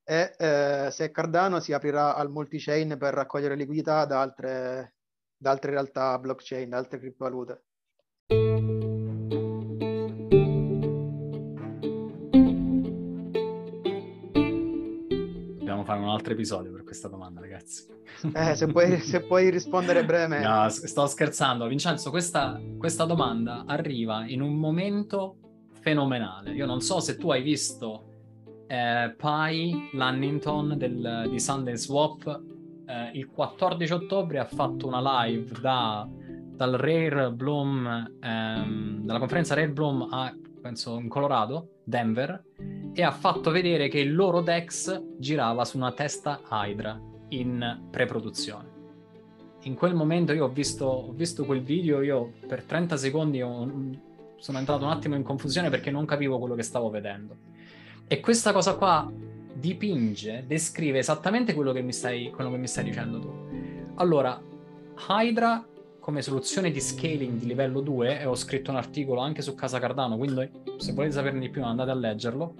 [0.05, 4.97] e eh, se Cardano si aprirà al multi-chain per raccogliere liquidità da altre,
[5.37, 7.65] da altre realtà blockchain, da altre criptovalute.
[15.59, 17.87] Dobbiamo fare un altro episodio per questa domanda, ragazzi.
[18.35, 20.47] Eh, se, puoi, se puoi rispondere brevemente.
[20.47, 21.67] No, sto scherzando.
[21.69, 26.53] Vincenzo, questa, questa domanda arriva in un momento fenomenale.
[26.53, 28.12] Io non so se tu hai visto
[28.67, 32.41] eh, Pi Lannington del, di Sunday Swap
[32.87, 39.55] eh, il 14 ottobre ha fatto una live da, dal Rare Bloom ehm, dalla conferenza
[39.55, 42.43] Rare Bloom a, penso in Colorado, Denver
[42.93, 48.73] e ha fatto vedere che il loro Dex girava su una testa Hydra in pre-produzione
[49.63, 53.71] in quel momento io ho visto, ho visto quel video, io per 30 secondi ho,
[54.37, 57.37] sono entrato un attimo in confusione perché non capivo quello che stavo vedendo.
[58.13, 59.11] E questa cosa qua
[59.55, 63.33] dipinge, descrive esattamente quello che mi stai, quello che mi stai dicendo tu.
[63.95, 64.39] Allora,
[65.09, 65.67] Hydra
[65.99, 69.79] come soluzione di scaling di livello 2, e ho scritto un articolo anche su Casa
[69.79, 70.47] Cardano, quindi
[70.77, 72.55] se volete saperne di più andate a leggerlo,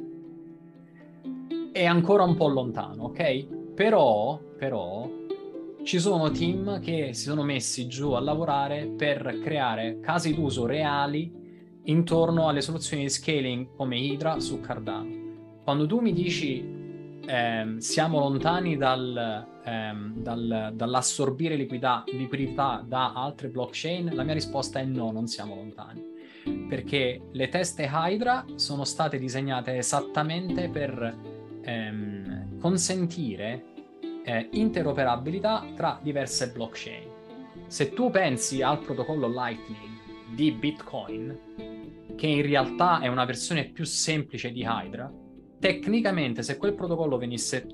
[1.71, 3.75] è ancora un po' lontano, ok?
[3.75, 5.07] Però, però,
[5.83, 11.31] ci sono team che si sono messi giù a lavorare per creare casi d'uso reali
[11.85, 15.22] intorno alle soluzioni di scaling come Hydra su Cardano.
[15.65, 16.59] Quando tu mi dici
[17.25, 24.81] ehm, siamo lontani dal, ehm, dal, dall'assorbire liquidità, liquidità da altre blockchain, la mia risposta
[24.81, 26.11] è no, non siamo lontani.
[26.69, 31.17] Perché le teste Hydra sono state disegnate esattamente per
[31.63, 33.65] ehm, consentire
[34.25, 37.11] eh, interoperabilità tra diverse blockchain.
[37.69, 41.39] Se tu pensi al protocollo Lightning di Bitcoin,
[42.17, 45.22] che in realtà è una versione più semplice di Hydra,
[45.63, 47.65] tecnicamente se quel protocollo venisse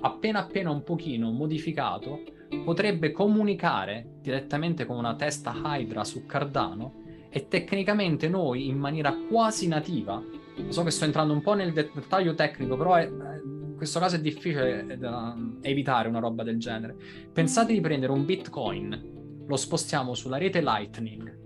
[0.00, 2.20] appena appena un pochino modificato,
[2.62, 9.66] potrebbe comunicare direttamente con una testa Hydra su Cardano e tecnicamente noi in maniera quasi
[9.66, 10.22] nativa,
[10.68, 14.20] so che sto entrando un po' nel dettaglio tecnico, però è, in questo caso è
[14.20, 16.96] difficile da evitare una roba del genere.
[17.32, 21.37] Pensate di prendere un Bitcoin, lo spostiamo sulla rete Lightning,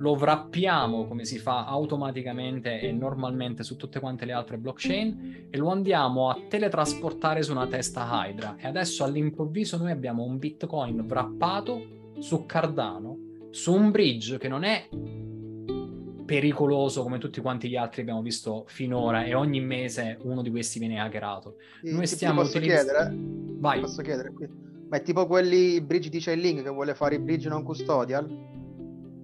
[0.00, 5.58] lo wrappiamo come si fa automaticamente e normalmente su tutte quante le altre blockchain e
[5.58, 8.56] lo andiamo a teletrasportare su una testa Hydra.
[8.58, 13.18] E adesso all'improvviso noi abbiamo un Bitcoin wrappato su Cardano,
[13.50, 14.88] su un bridge che non è
[16.24, 20.78] pericoloso come tutti quanti gli altri abbiamo visto finora e ogni mese uno di questi
[20.78, 21.56] viene hackerato.
[21.82, 23.14] Sì, Noi stiamo posso utilizz- chiedere?
[23.14, 23.80] Vai.
[23.80, 24.48] Posso chiedere qui?
[24.88, 28.59] Ma è tipo quelli bridge di Chainlink che vuole fare i bridge non custodial?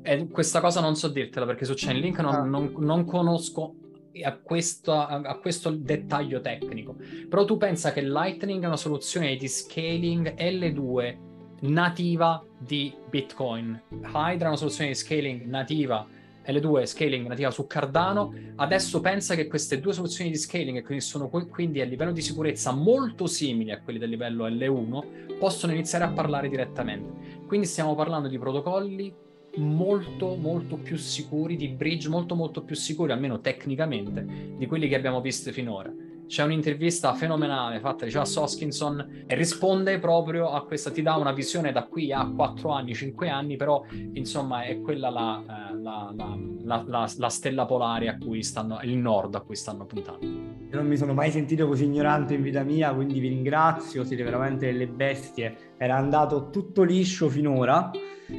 [0.09, 2.45] Eh, questa cosa non so dirtela perché su Chainlink non, ah.
[2.45, 3.75] non, non conosco
[4.23, 6.95] a questo, a questo, dettaglio tecnico.
[7.29, 11.17] Però tu pensa che Lightning è una soluzione di scaling L2
[11.63, 13.83] nativa di Bitcoin.
[13.91, 16.07] Hydra è una soluzione di scaling nativa
[16.47, 18.33] L2 scaling nativa su Cardano.
[18.55, 22.71] Adesso pensa che queste due soluzioni di scaling, che sono quindi a livello di sicurezza
[22.71, 27.43] molto simili a quelli del livello L1, possono iniziare a parlare direttamente.
[27.47, 29.25] Quindi stiamo parlando di protocolli
[29.57, 34.97] molto molto più sicuri, di bridge molto molto più sicuri, almeno tecnicamente, di quelli che
[34.97, 35.93] abbiamo visto finora.
[36.27, 41.33] C'è un'intervista fenomenale fatta da Josh Hoskinson e risponde proprio a questa, ti dà una
[41.33, 43.85] visione da qui a 4 anni, 5 anni, però
[44.15, 46.13] insomma è quella la, eh, la,
[46.85, 50.27] la, la stella polare a cui stanno, il nord a cui stanno puntando.
[50.27, 54.25] Io non mi sono mai sentito così ignorante in vita mia, quindi vi ringrazio, siete
[54.25, 55.75] veramente delle bestie.
[55.77, 57.93] Era andato tutto liscio finora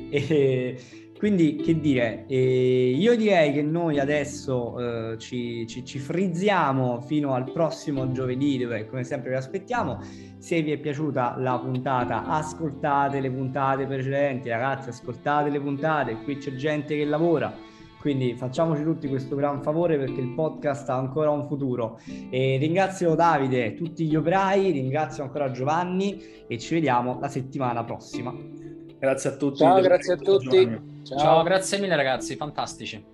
[0.09, 7.01] e quindi, che dire, eh, io direi che noi adesso eh, ci, ci, ci, frizziamo
[7.01, 9.99] fino al prossimo giovedì, dove come sempre vi aspettiamo.
[10.37, 16.37] Se vi è piaciuta la puntata, ascoltate le puntate precedenti, ragazzi, ascoltate le puntate, qui
[16.37, 17.51] c'è gente che lavora.
[17.99, 21.99] Quindi facciamoci tutti questo gran favore perché il podcast ha ancora un futuro.
[22.29, 28.31] E ringrazio Davide, tutti gli operai, ringrazio ancora Giovanni e ci vediamo la settimana prossima.
[28.99, 29.57] Grazie a tutti.
[29.57, 30.95] Ciao, grazie a tutti.
[31.07, 31.19] Ciao.
[31.19, 33.05] Ciao, grazie mille ragazzi, fantastici.